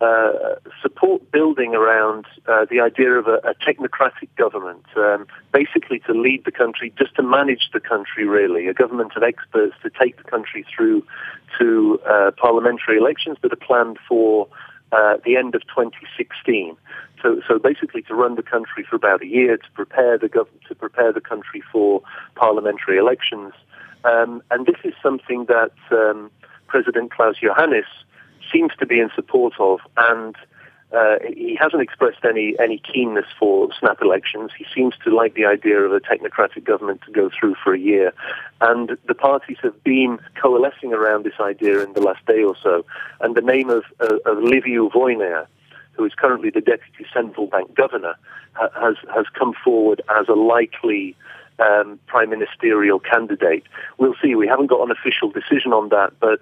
uh, 0.00 0.54
support 0.80 1.30
building 1.30 1.74
around 1.74 2.24
uh, 2.48 2.64
the 2.70 2.80
idea 2.80 3.12
of 3.12 3.26
a, 3.26 3.34
a 3.44 3.54
technocratic 3.54 4.28
government, 4.36 4.84
um, 4.96 5.26
basically 5.52 5.98
to 6.00 6.12
lead 6.12 6.44
the 6.44 6.50
country, 6.50 6.92
just 6.98 7.14
to 7.16 7.22
manage 7.22 7.68
the 7.72 7.80
country, 7.80 8.24
really, 8.24 8.66
a 8.66 8.74
government 8.74 9.12
of 9.16 9.22
experts 9.22 9.74
to 9.82 9.90
take 10.00 10.16
the 10.16 10.24
country 10.24 10.64
through 10.74 11.04
to 11.58 12.00
uh, 12.08 12.30
parliamentary 12.38 12.96
elections 12.96 13.36
that 13.42 13.52
are 13.52 13.56
planned 13.56 13.98
for 14.08 14.48
uh, 14.92 15.18
the 15.24 15.36
end 15.36 15.54
of 15.54 15.62
2016. 15.62 16.76
So, 17.22 17.42
so 17.46 17.58
basically, 17.58 18.02
to 18.02 18.14
run 18.14 18.36
the 18.36 18.42
country 18.42 18.86
for 18.88 18.96
about 18.96 19.22
a 19.22 19.26
year 19.26 19.58
to 19.58 19.70
prepare 19.74 20.16
the 20.16 20.28
gov- 20.28 20.48
to 20.68 20.74
prepare 20.74 21.12
the 21.12 21.20
country 21.20 21.62
for 21.70 22.02
parliamentary 22.34 22.96
elections, 22.96 23.52
um, 24.04 24.42
and 24.50 24.64
this 24.64 24.78
is 24.82 24.94
something 25.02 25.44
that 25.46 25.72
um, 25.90 26.30
President 26.68 27.12
Klaus 27.12 27.36
Iohannis 27.42 27.84
seems 28.52 28.72
to 28.78 28.86
be 28.86 29.00
in 29.00 29.10
support 29.14 29.54
of, 29.58 29.80
and 29.96 30.36
uh, 30.92 31.16
he 31.36 31.56
hasn't 31.60 31.82
expressed 31.82 32.24
any 32.24 32.56
any 32.58 32.78
keenness 32.78 33.26
for 33.38 33.68
snap 33.78 34.02
elections. 34.02 34.50
He 34.58 34.66
seems 34.74 34.94
to 35.04 35.14
like 35.14 35.34
the 35.34 35.44
idea 35.44 35.78
of 35.80 35.92
a 35.92 36.00
technocratic 36.00 36.64
government 36.64 37.02
to 37.06 37.12
go 37.12 37.30
through 37.30 37.54
for 37.62 37.72
a 37.72 37.78
year, 37.78 38.12
and 38.60 38.96
the 39.06 39.14
parties 39.14 39.58
have 39.62 39.82
been 39.84 40.18
coalescing 40.40 40.92
around 40.92 41.24
this 41.24 41.38
idea 41.40 41.82
in 41.84 41.92
the 41.92 42.00
last 42.00 42.24
day 42.26 42.42
or 42.42 42.56
so. 42.60 42.84
And 43.20 43.36
the 43.36 43.40
name 43.40 43.70
of, 43.70 43.84
uh, 44.00 44.16
of 44.26 44.38
Liviu 44.38 44.90
Voinea, 44.90 45.46
who 45.92 46.04
is 46.04 46.12
currently 46.14 46.50
the 46.50 46.60
deputy 46.60 47.06
central 47.14 47.46
bank 47.46 47.72
governor, 47.74 48.14
ha- 48.54 48.70
has 48.80 48.96
has 49.14 49.26
come 49.38 49.54
forward 49.64 50.02
as 50.18 50.26
a 50.28 50.34
likely 50.34 51.14
um, 51.60 52.00
prime 52.06 52.30
ministerial 52.30 52.98
candidate. 52.98 53.64
We'll 53.98 54.16
see. 54.20 54.34
We 54.34 54.48
haven't 54.48 54.66
got 54.66 54.82
an 54.82 54.90
official 54.90 55.30
decision 55.30 55.72
on 55.72 55.90
that, 55.90 56.14
but 56.18 56.40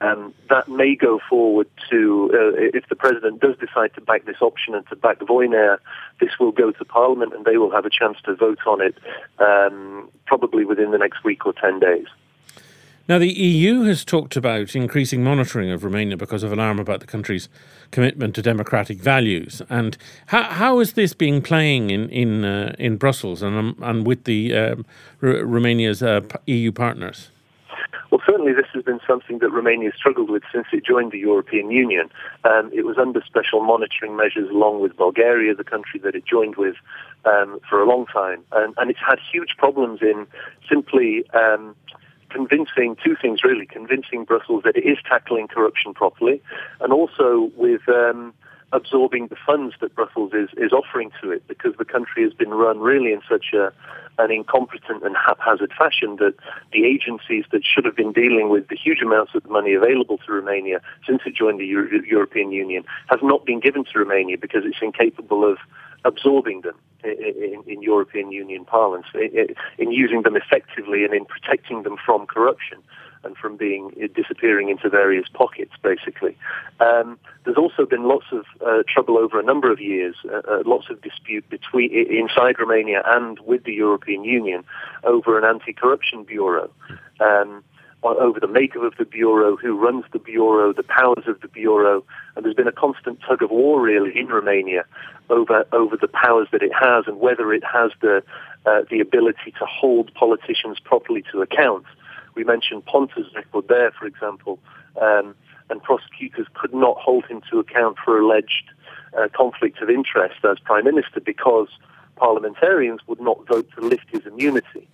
um, 0.00 0.34
that 0.48 0.68
may 0.68 0.94
go 0.94 1.20
forward 1.28 1.68
to, 1.90 2.30
uh, 2.32 2.60
if 2.74 2.88
the 2.88 2.96
president 2.96 3.40
does 3.40 3.56
decide 3.58 3.94
to 3.94 4.00
back 4.00 4.24
this 4.26 4.40
option 4.40 4.74
and 4.74 4.86
to 4.88 4.96
back 4.96 5.18
Voinea, 5.20 5.78
this 6.20 6.30
will 6.38 6.52
go 6.52 6.70
to 6.70 6.84
Parliament 6.84 7.32
and 7.34 7.44
they 7.44 7.56
will 7.56 7.70
have 7.70 7.86
a 7.86 7.90
chance 7.90 8.18
to 8.24 8.34
vote 8.34 8.58
on 8.66 8.80
it 8.80 8.96
um, 9.38 10.08
probably 10.26 10.64
within 10.64 10.90
the 10.90 10.98
next 10.98 11.24
week 11.24 11.46
or 11.46 11.52
10 11.52 11.80
days. 11.80 12.06
Now, 13.08 13.18
the 13.18 13.32
EU 13.32 13.82
has 13.82 14.04
talked 14.04 14.36
about 14.36 14.76
increasing 14.76 15.24
monitoring 15.24 15.68
of 15.72 15.82
Romania 15.82 16.16
because 16.16 16.44
of 16.44 16.52
alarm 16.52 16.78
about 16.78 17.00
the 17.00 17.08
country's 17.08 17.48
commitment 17.90 18.36
to 18.36 18.42
democratic 18.42 18.98
values. 18.98 19.60
And 19.68 19.96
how, 20.26 20.44
how 20.44 20.78
is 20.78 20.92
this 20.92 21.12
being 21.12 21.42
playing 21.42 21.90
in 21.90 22.08
in 22.10 22.44
uh, 22.44 22.76
in 22.78 22.98
Brussels 22.98 23.42
and 23.42 23.58
um, 23.58 23.76
and 23.82 24.06
with 24.06 24.24
the 24.24 24.54
um, 24.54 24.86
R- 25.22 25.44
Romania's 25.44 26.04
uh, 26.04 26.20
EU 26.46 26.70
partners? 26.70 27.32
Well, 28.12 28.20
certainly 28.24 28.52
this 28.52 28.69
has 28.80 28.84
been 28.86 29.00
something 29.06 29.38
that 29.40 29.50
Romania 29.50 29.92
struggled 29.94 30.30
with 30.30 30.42
since 30.52 30.66
it 30.72 30.84
joined 30.84 31.12
the 31.12 31.18
European 31.18 31.70
Union. 31.70 32.08
Um, 32.44 32.70
it 32.72 32.84
was 32.86 32.96
under 32.96 33.22
special 33.26 33.62
monitoring 33.62 34.16
measures 34.16 34.48
along 34.50 34.80
with 34.80 34.96
Bulgaria, 34.96 35.54
the 35.54 35.64
country 35.64 36.00
that 36.00 36.14
it 36.14 36.24
joined 36.24 36.56
with, 36.56 36.76
um, 37.26 37.60
for 37.68 37.82
a 37.82 37.86
long 37.86 38.06
time. 38.06 38.42
And, 38.52 38.74
and, 38.78 38.90
it's 38.90 39.00
had 39.06 39.18
huge 39.32 39.56
problems 39.58 40.00
in 40.00 40.26
simply 40.68 41.28
um, 41.30 41.76
convincing 42.30 42.96
two 43.04 43.16
things, 43.20 43.44
really 43.44 43.66
convincing 43.66 44.24
Brussels 44.24 44.62
that 44.64 44.76
it 44.76 44.86
is 44.86 44.98
tackling 45.06 45.46
corruption 45.48 45.92
properly, 45.92 46.40
and 46.80 46.92
also 46.92 47.50
with 47.56 47.82
um, 47.88 48.32
absorbing 48.72 49.26
the 49.28 49.36
funds 49.44 49.74
that 49.80 49.94
Brussels 49.94 50.32
is, 50.32 50.48
is 50.56 50.72
offering 50.72 51.10
to 51.20 51.30
it 51.30 51.46
because 51.48 51.74
the 51.78 51.84
country 51.84 52.22
has 52.22 52.32
been 52.32 52.50
run 52.50 52.78
really 52.78 53.12
in 53.12 53.20
such 53.28 53.46
a, 53.52 53.72
an 54.18 54.30
incompetent 54.30 55.02
and 55.02 55.16
haphazard 55.16 55.72
fashion 55.76 56.16
that 56.16 56.34
the 56.72 56.84
agencies 56.84 57.44
that 57.50 57.62
should 57.64 57.84
have 57.84 57.96
been 57.96 58.12
dealing 58.12 58.48
with 58.48 58.68
the 58.68 58.76
huge 58.76 59.02
amounts 59.02 59.34
of 59.34 59.44
money 59.50 59.74
available 59.74 60.18
to 60.18 60.32
Romania 60.32 60.80
since 61.06 61.22
it 61.26 61.34
joined 61.34 61.58
the 61.58 61.66
Euro- 61.66 62.02
European 62.06 62.52
Union 62.52 62.84
have 63.08 63.22
not 63.22 63.44
been 63.44 63.60
given 63.60 63.84
to 63.84 63.98
Romania 63.98 64.38
because 64.38 64.62
it's 64.64 64.78
incapable 64.80 65.50
of 65.50 65.58
absorbing 66.04 66.62
them 66.62 66.76
in, 67.02 67.62
in 67.66 67.82
European 67.82 68.30
Union 68.30 68.64
parlance, 68.64 69.06
in, 69.14 69.48
in 69.78 69.90
using 69.90 70.22
them 70.22 70.36
effectively 70.36 71.04
and 71.04 71.12
in 71.12 71.24
protecting 71.24 71.82
them 71.82 71.96
from 72.04 72.26
corruption 72.26 72.78
and 73.24 73.36
from 73.36 73.56
being 73.56 73.92
uh, 74.02 74.06
disappearing 74.14 74.68
into 74.68 74.88
various 74.88 75.26
pockets, 75.32 75.72
basically. 75.82 76.36
Um, 76.80 77.18
there's 77.44 77.56
also 77.56 77.86
been 77.86 78.04
lots 78.08 78.26
of 78.32 78.44
uh, 78.66 78.82
trouble 78.88 79.18
over 79.18 79.38
a 79.38 79.42
number 79.42 79.70
of 79.70 79.80
years, 79.80 80.16
uh, 80.24 80.40
uh, 80.48 80.62
lots 80.64 80.90
of 80.90 81.00
dispute 81.02 81.48
between 81.48 81.90
inside 81.92 82.56
Romania 82.58 83.02
and 83.04 83.38
with 83.40 83.64
the 83.64 83.72
European 83.72 84.24
Union 84.24 84.64
over 85.04 85.38
an 85.38 85.44
anti-corruption 85.44 86.24
bureau. 86.24 86.70
Um, 87.20 87.62
over 88.02 88.40
the 88.40 88.48
makeup 88.48 88.82
of 88.82 88.94
the 88.96 89.04
bureau, 89.04 89.56
who 89.56 89.78
runs 89.78 90.04
the 90.12 90.18
bureau, 90.18 90.72
the 90.72 90.82
powers 90.82 91.24
of 91.26 91.38
the 91.42 91.48
bureau, 91.48 92.02
and 92.34 92.44
there's 92.44 92.54
been 92.54 92.66
a 92.66 92.72
constant 92.72 93.18
tug 93.20 93.42
of 93.42 93.50
war 93.50 93.80
really 93.80 94.18
in 94.18 94.28
Romania 94.28 94.84
over 95.28 95.64
over 95.72 95.96
the 95.96 96.08
powers 96.08 96.48
that 96.52 96.62
it 96.62 96.72
has 96.72 97.04
and 97.06 97.20
whether 97.20 97.52
it 97.52 97.62
has 97.62 97.90
the 98.00 98.22
uh, 98.66 98.82
the 98.90 99.00
ability 99.00 99.52
to 99.58 99.66
hold 99.66 100.12
politicians 100.14 100.78
properly 100.82 101.22
to 101.32 101.42
account. 101.42 101.84
We 102.40 102.44
mentioned 102.44 102.86
Ponta's 102.86 103.26
record 103.36 103.68
there, 103.68 103.90
for 103.90 104.06
example, 104.06 104.58
um, 104.98 105.34
and 105.68 105.82
prosecutors 105.82 106.46
could 106.54 106.72
not 106.72 106.96
hold 106.96 107.26
him 107.26 107.42
to 107.50 107.58
account 107.58 107.98
for 108.02 108.18
alleged 108.18 108.64
uh, 109.18 109.28
conflict 109.36 109.82
of 109.82 109.90
interest 109.90 110.42
as 110.42 110.58
prime 110.60 110.86
minister 110.86 111.20
because 111.20 111.68
parliamentarians 112.16 113.00
would 113.06 113.20
not 113.20 113.46
vote 113.46 113.68
to 113.76 113.82
lift 113.82 114.06
his 114.08 114.24
immunity. 114.24 114.88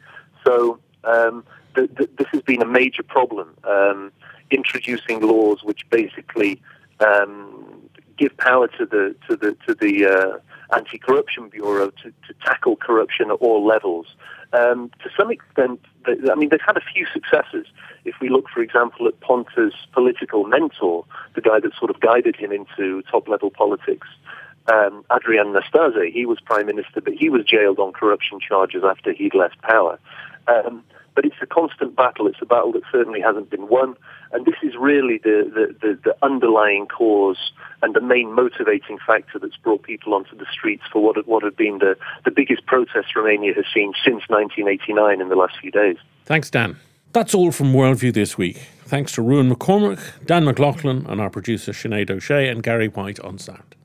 So 0.44 0.80
um, 1.04 1.44
th- 1.76 1.94
th- 1.96 2.10
this 2.18 2.26
has 2.32 2.42
been 2.42 2.62
a 2.62 2.66
major 2.66 3.04
problem, 3.04 3.54
um, 3.62 4.10
introducing 4.50 5.20
laws 5.20 5.62
which 5.62 5.88
basically 5.88 6.60
um, 6.98 7.80
give 8.16 8.36
power 8.38 8.66
to 8.76 8.86
the 8.86 9.14
to 9.28 9.36
the 9.36 9.56
to 9.68 9.74
the 9.74 9.94
uh, 10.04 10.76
anti-corruption 10.76 11.48
bureau 11.48 11.90
to, 11.90 12.10
to 12.26 12.34
tackle 12.44 12.74
corruption 12.74 13.30
at 13.30 13.34
all 13.34 13.64
levels. 13.64 14.16
Um, 14.56 14.90
to 15.02 15.10
some 15.16 15.30
extent, 15.30 15.80
I 16.06 16.34
mean, 16.34 16.48
they've 16.50 16.60
had 16.64 16.76
a 16.76 16.80
few 16.92 17.06
successes. 17.12 17.66
If 18.04 18.14
we 18.20 18.28
look, 18.28 18.48
for 18.48 18.60
example, 18.60 19.06
at 19.06 19.18
Ponta's 19.20 19.74
political 19.92 20.44
mentor, 20.44 21.04
the 21.34 21.40
guy 21.40 21.60
that 21.60 21.72
sort 21.78 21.90
of 21.90 22.00
guided 22.00 22.36
him 22.36 22.52
into 22.52 23.02
top-level 23.10 23.50
politics, 23.50 24.08
um, 24.72 25.04
Adrian 25.14 25.52
Nastase, 25.52 26.12
he 26.12 26.26
was 26.26 26.40
prime 26.40 26.66
minister, 26.66 27.00
but 27.00 27.14
he 27.14 27.28
was 27.28 27.44
jailed 27.44 27.78
on 27.78 27.92
corruption 27.92 28.40
charges 28.40 28.82
after 28.84 29.12
he'd 29.12 29.34
left 29.34 29.60
power. 29.62 29.98
Um, 30.48 30.82
but 31.16 31.24
it's 31.24 31.36
a 31.42 31.46
constant 31.46 31.96
battle. 31.96 32.28
It's 32.28 32.40
a 32.40 32.46
battle 32.46 32.70
that 32.72 32.82
certainly 32.92 33.20
hasn't 33.20 33.50
been 33.50 33.68
won. 33.68 33.96
And 34.32 34.44
this 34.44 34.54
is 34.62 34.74
really 34.78 35.18
the, 35.18 35.50
the, 35.52 35.74
the, 35.80 35.98
the, 36.04 36.16
underlying 36.22 36.86
cause 36.86 37.52
and 37.82 37.94
the 37.94 38.00
main 38.00 38.32
motivating 38.32 38.98
factor 39.04 39.38
that's 39.38 39.56
brought 39.56 39.82
people 39.82 40.14
onto 40.14 40.36
the 40.36 40.46
streets 40.52 40.82
for 40.92 41.02
what, 41.02 41.26
what 41.26 41.42
had 41.42 41.56
been 41.56 41.78
the, 41.78 41.96
the 42.24 42.30
biggest 42.30 42.66
protest 42.66 43.16
Romania 43.16 43.54
has 43.54 43.64
seen 43.72 43.94
since 44.04 44.22
1989 44.28 45.20
in 45.20 45.28
the 45.28 45.36
last 45.36 45.54
few 45.60 45.70
days. 45.70 45.96
Thanks, 46.26 46.50
Dan. 46.50 46.76
That's 47.12 47.34
all 47.34 47.50
from 47.50 47.72
Worldview 47.72 48.12
this 48.12 48.36
week. 48.36 48.58
Thanks 48.84 49.12
to 49.12 49.22
Ruadhan 49.22 49.48
Mac 49.48 49.58
Cormaic, 49.58 50.26
Dan 50.26 50.44
McLaughlin, 50.44 51.06
and 51.08 51.20
our 51.20 51.30
producer 51.30 51.72
Sinead 51.72 52.10
O'Shea 52.10 52.48
and 52.48 52.62
Gary 52.62 52.88
White 52.88 53.18
on 53.20 53.38
sound. 53.38 53.75